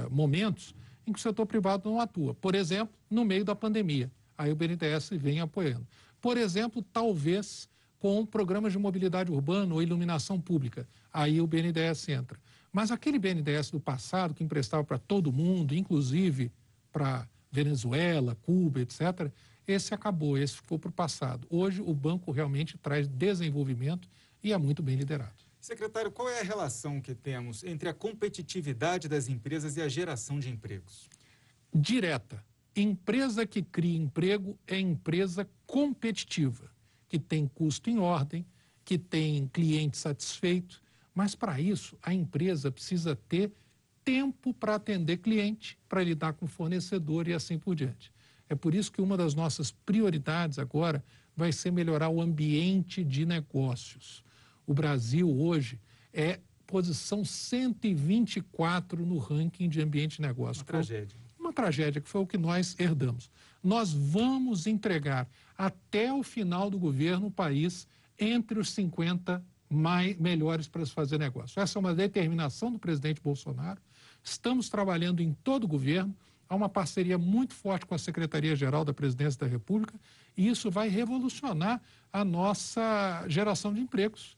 uh, 0.09 0.11
momentos 0.11 0.75
em 1.07 1.13
que 1.13 1.21
o 1.21 1.23
setor 1.23 1.47
privado 1.47 1.89
não 1.89 2.01
atua. 2.01 2.35
Por 2.35 2.57
exemplo, 2.57 2.93
no 3.09 3.25
meio 3.25 3.45
da 3.45 3.55
pandemia. 3.55 4.11
Aí 4.37 4.51
o 4.51 4.57
BNDES 4.57 5.11
vem 5.13 5.39
apoiando. 5.39 5.87
Por 6.21 6.37
exemplo, 6.37 6.85
talvez 6.93 7.69
com 8.01 8.27
programas 8.27 8.73
de 8.73 8.79
mobilidade 8.79 9.31
urbana 9.31 9.73
ou 9.73 9.81
iluminação 9.81 10.41
pública. 10.41 10.89
Aí 11.13 11.41
o 11.41 11.47
BNDES 11.47 12.09
entra. 12.09 12.41
Mas 12.73 12.91
aquele 12.91 13.19
BNDES 13.19 13.71
do 13.71 13.81
passado, 13.81 14.35
que 14.35 14.45
emprestava 14.45 14.85
para 14.85 14.99
todo 14.99 15.33
mundo, 15.33 15.75
inclusive 15.75 16.53
para 16.93 17.29
Venezuela, 17.51 18.37
Cuba, 18.43 18.81
etc., 18.81 19.31
esse 19.67 19.95
acabou, 19.95 20.37
esse 20.37 20.57
ficou 20.57 20.79
para 20.79 20.89
o 20.89 20.93
passado. 20.93 21.47
Hoje, 21.51 21.81
o 21.81 21.95
banco 21.95 22.31
realmente 22.33 22.77
traz 22.79 23.07
desenvolvimento 23.07 24.09
e 24.43 24.53
é 24.53 24.59
muito 24.59 24.83
bem 24.83 24.97
liderado. 24.97 25.45
Secretário, 25.61 26.11
qual 26.11 26.29
é 26.29 26.41
a 26.41 26.45
relação 26.45 27.01
que 27.01 27.15
temos 27.15 27.63
entre 27.63 27.89
a 27.89 27.95
competitividade 27.95 29.09
das 29.09 29.29
empresas 29.29 29.77
e 29.77 29.83
a 29.83 29.89
geração 29.89 30.39
de 30.39 30.49
empregos? 30.49 31.09
Direta. 31.73 32.43
Empresa 32.75 33.47
que 33.47 33.63
cria 33.63 33.99
emprego 33.99 34.59
é 34.67 34.79
empresa 34.79 35.49
competitiva, 35.67 36.71
que 37.09 37.19
tem 37.19 37.47
custo 37.47 37.91
em 37.91 37.99
ordem, 37.99 38.47
que 38.85 38.97
tem 38.97 39.47
cliente 39.49 39.99
satisfeito, 39.99 40.81
mas 41.21 41.35
para 41.35 41.61
isso 41.61 41.99
a 42.03 42.15
empresa 42.15 42.73
precisa 42.73 43.15
ter 43.15 43.53
tempo 44.03 44.55
para 44.55 44.77
atender 44.77 45.19
cliente, 45.19 45.77
para 45.87 46.03
lidar 46.03 46.33
com 46.33 46.47
fornecedor 46.47 47.29
e 47.29 47.35
assim 47.35 47.59
por 47.59 47.75
diante. 47.75 48.11
É 48.49 48.55
por 48.55 48.75
isso 48.75 48.91
que 48.91 49.03
uma 49.03 49.19
das 49.19 49.35
nossas 49.35 49.71
prioridades 49.71 50.59
agora 50.59 51.05
vai 51.37 51.53
ser 51.53 51.73
melhorar 51.73 52.09
o 52.09 52.23
ambiente 52.23 53.05
de 53.05 53.27
negócios. 53.27 54.25
O 54.67 54.73
Brasil 54.73 55.31
hoje 55.31 55.79
é 56.11 56.41
posição 56.67 57.23
124 57.23 59.05
no 59.05 59.19
ranking 59.19 59.69
de 59.69 59.83
ambiente 59.83 60.17
de 60.17 60.23
negócio. 60.23 60.63
Uma 60.63 60.69
tragédia. 60.69 61.19
Uma 61.39 61.53
tragédia 61.53 62.01
que 62.01 62.09
foi 62.09 62.23
o 62.23 62.27
que 62.27 62.39
nós 62.39 62.75
herdamos. 62.79 63.31
Nós 63.63 63.93
vamos 63.93 64.67
entregar 64.67 65.29
até 65.59 66.11
o 66.11 66.23
final 66.23 66.71
do 66.71 66.79
governo 66.79 67.27
o 67.27 67.31
país 67.31 67.87
entre 68.19 68.59
os 68.59 68.71
50 68.71 69.45
mais, 69.71 70.17
melhores 70.19 70.69
para 70.69 70.85
se 70.85 70.93
fazer 70.93 71.19
negócio. 71.19 71.61
Essa 71.61 71.79
é 71.79 71.81
uma 71.81 71.95
determinação 71.95 72.73
do 72.73 72.79
presidente 72.79 73.21
Bolsonaro. 73.23 73.81
Estamos 74.23 74.69
trabalhando 74.69 75.23
em 75.23 75.33
todo 75.33 75.65
o 75.65 75.69
governo 75.69 76.15
há 76.51 76.57
uma 76.57 76.69
parceria 76.69 77.17
muito 77.17 77.55
forte 77.55 77.87
com 77.87 77.95
a 77.95 77.99
Secretaria-Geral 77.99 78.85
da 78.85 78.93
Presidência 78.93 79.39
da 79.39 79.47
República 79.47 79.95
e 80.37 80.49
isso 80.49 80.69
vai 80.69 80.89
revolucionar 80.89 81.81
a 82.13 82.25
nossa 82.25 83.25
geração 83.29 83.73
de 83.73 83.81
empregos. 83.81 84.37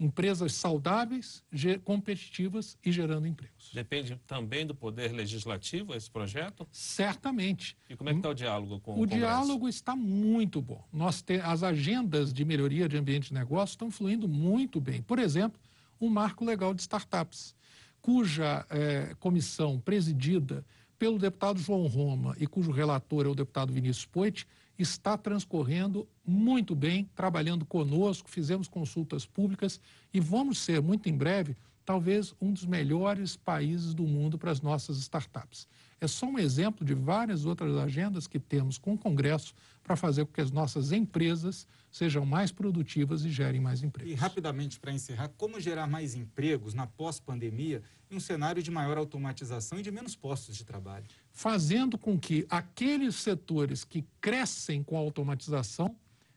Empresas 0.00 0.52
saudáveis, 0.54 1.42
competitivas 1.84 2.78
e 2.84 2.92
gerando 2.92 3.26
empregos. 3.26 3.72
Depende 3.74 4.16
também 4.26 4.64
do 4.64 4.74
poder 4.74 5.10
legislativo 5.12 5.94
esse 5.94 6.08
projeto? 6.08 6.68
Certamente. 6.70 7.76
E 7.90 7.96
como 7.96 8.10
é 8.10 8.12
que 8.12 8.20
está 8.20 8.28
o 8.28 8.34
diálogo 8.34 8.80
com 8.80 8.92
o, 8.92 8.94
o 8.94 8.98
Congresso? 8.98 9.18
diálogo 9.18 9.68
está 9.68 9.96
muito 9.96 10.62
bom. 10.62 10.84
Nós 10.92 11.20
te, 11.20 11.40
as 11.40 11.64
agendas 11.64 12.32
de 12.32 12.44
melhoria 12.44 12.88
de 12.88 12.96
ambiente 12.96 13.28
de 13.28 13.34
negócio 13.34 13.74
estão 13.74 13.90
fluindo 13.90 14.28
muito 14.28 14.80
bem. 14.80 15.02
Por 15.02 15.18
exemplo, 15.18 15.60
o 15.98 16.08
marco 16.08 16.44
legal 16.44 16.72
de 16.72 16.80
startups, 16.80 17.56
cuja 18.00 18.64
é, 18.70 19.16
comissão 19.18 19.80
presidida 19.80 20.64
pelo 20.98 21.18
deputado 21.18 21.58
João 21.58 21.86
Roma 21.86 22.36
e 22.38 22.46
cujo 22.46 22.70
relator 22.70 23.26
é 23.26 23.28
o 23.28 23.34
deputado 23.34 23.72
Vinícius 23.72 24.06
Poit, 24.06 24.46
está 24.78 25.18
transcorrendo 25.18 26.08
muito 26.24 26.74
bem, 26.74 27.10
trabalhando 27.14 27.64
conosco, 27.64 28.30
fizemos 28.30 28.68
consultas 28.68 29.26
públicas 29.26 29.80
e 30.14 30.20
vamos 30.20 30.58
ser, 30.58 30.80
muito 30.80 31.08
em 31.08 31.16
breve, 31.16 31.56
talvez 31.84 32.34
um 32.40 32.52
dos 32.52 32.64
melhores 32.64 33.36
países 33.36 33.94
do 33.94 34.04
mundo 34.04 34.38
para 34.38 34.50
as 34.50 34.60
nossas 34.60 34.98
startups. 34.98 35.66
É 36.00 36.06
só 36.06 36.26
um 36.26 36.38
exemplo 36.38 36.84
de 36.84 36.94
várias 36.94 37.44
outras 37.44 37.76
agendas 37.76 38.26
que 38.26 38.38
temos 38.38 38.78
com 38.78 38.94
o 38.94 38.98
Congresso 38.98 39.52
para 39.82 39.96
fazer 39.96 40.24
com 40.26 40.32
que 40.32 40.40
as 40.40 40.50
nossas 40.50 40.92
empresas 40.92 41.66
sejam 41.90 42.24
mais 42.24 42.52
produtivas 42.52 43.24
e 43.24 43.30
gerem 43.30 43.60
mais 43.60 43.82
empregos. 43.82 44.12
E 44.12 44.14
rapidamente, 44.14 44.78
para 44.78 44.92
encerrar, 44.92 45.28
como 45.36 45.58
gerar 45.58 45.86
mais 45.88 46.14
empregos 46.14 46.72
na 46.72 46.86
pós-pandemia 46.86 47.82
em 48.10 48.16
um 48.16 48.20
cenário 48.20 48.62
de 48.62 48.70
maior 48.70 48.96
automatização 48.96 49.80
e 49.80 49.82
de 49.82 49.90
menos 49.90 50.14
postos 50.14 50.56
de 50.56 50.64
trabalho? 50.64 51.06
Fazendo 51.32 51.98
com 51.98 52.18
que 52.18 52.46
aqueles 52.48 53.16
setores 53.16 53.84
que 53.84 54.04
crescem 54.20 54.82
com 54.82 54.96
a 54.96 55.00
automatização 55.00 55.96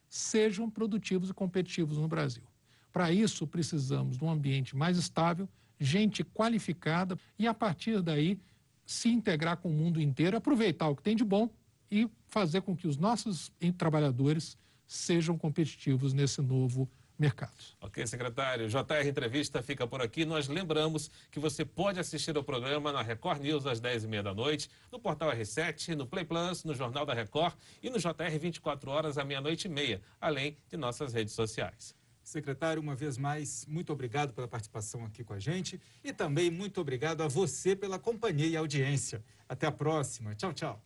sejam 0.09 0.69
produtivos 0.69 1.29
e 1.29 1.33
competitivos 1.33 1.97
no 1.97 2.07
Brasil. 2.07 2.43
Para 2.91 3.11
isso, 3.11 3.47
precisamos 3.47 4.17
de 4.17 4.23
um 4.23 4.29
ambiente 4.29 4.75
mais 4.75 4.97
estável, 4.97 5.47
gente 5.79 6.23
qualificada 6.23 7.17
e, 7.39 7.47
a 7.47 7.53
partir 7.53 8.01
daí, 8.01 8.39
se 8.85 9.09
integrar 9.09 9.57
com 9.57 9.69
o 9.69 9.73
mundo 9.73 10.01
inteiro, 10.01 10.37
aproveitar 10.37 10.87
o 10.89 10.95
que 10.95 11.03
tem 11.03 11.15
de 11.15 11.23
bom 11.23 11.49
e 11.89 12.09
fazer 12.27 12.61
com 12.61 12.75
que 12.75 12.87
os 12.87 12.97
nossos 12.97 13.51
trabalhadores 13.77 14.57
sejam 14.87 15.37
competitivos 15.37 16.13
nesse 16.13 16.41
novo 16.41 16.89
mercado. 17.21 17.53
Ok, 17.79 18.05
secretário. 18.07 18.67
JR 18.67 19.07
Entrevista 19.07 19.61
fica 19.61 19.85
por 19.85 20.01
aqui. 20.01 20.25
Nós 20.25 20.47
lembramos 20.47 21.11
que 21.29 21.39
você 21.39 21.63
pode 21.63 21.99
assistir 21.99 22.35
ao 22.35 22.43
programa 22.43 22.91
na 22.91 23.01
Record 23.01 23.41
News 23.41 23.67
às 23.67 23.79
10h30 23.79 24.23
da 24.23 24.33
noite, 24.33 24.69
no 24.91 24.99
portal 24.99 25.31
R7, 25.31 25.95
no 25.95 26.07
Play 26.07 26.25
Plus, 26.25 26.63
no 26.63 26.73
Jornal 26.73 27.05
da 27.05 27.13
Record 27.13 27.53
e 27.83 27.89
no 27.91 27.99
JR 27.99 28.39
24 28.39 28.89
horas 28.89 29.17
à 29.19 29.23
meia-noite 29.23 29.67
e 29.67 29.69
meia, 29.69 30.01
além 30.19 30.57
de 30.67 30.75
nossas 30.75 31.13
redes 31.13 31.33
sociais. 31.33 31.95
Secretário, 32.23 32.81
uma 32.81 32.95
vez 32.95 33.17
mais, 33.17 33.65
muito 33.65 33.91
obrigado 33.91 34.33
pela 34.33 34.47
participação 34.47 35.05
aqui 35.05 35.23
com 35.23 35.33
a 35.33 35.39
gente 35.39 35.79
e 36.03 36.13
também 36.13 36.51
muito 36.51 36.79
obrigado 36.79 37.21
a 37.21 37.27
você 37.27 37.75
pela 37.75 37.97
companhia 37.97 38.47
e 38.47 38.55
audiência. 38.55 39.23
Até 39.49 39.67
a 39.67 39.71
próxima. 39.71 40.35
Tchau, 40.35 40.53
tchau. 40.53 40.81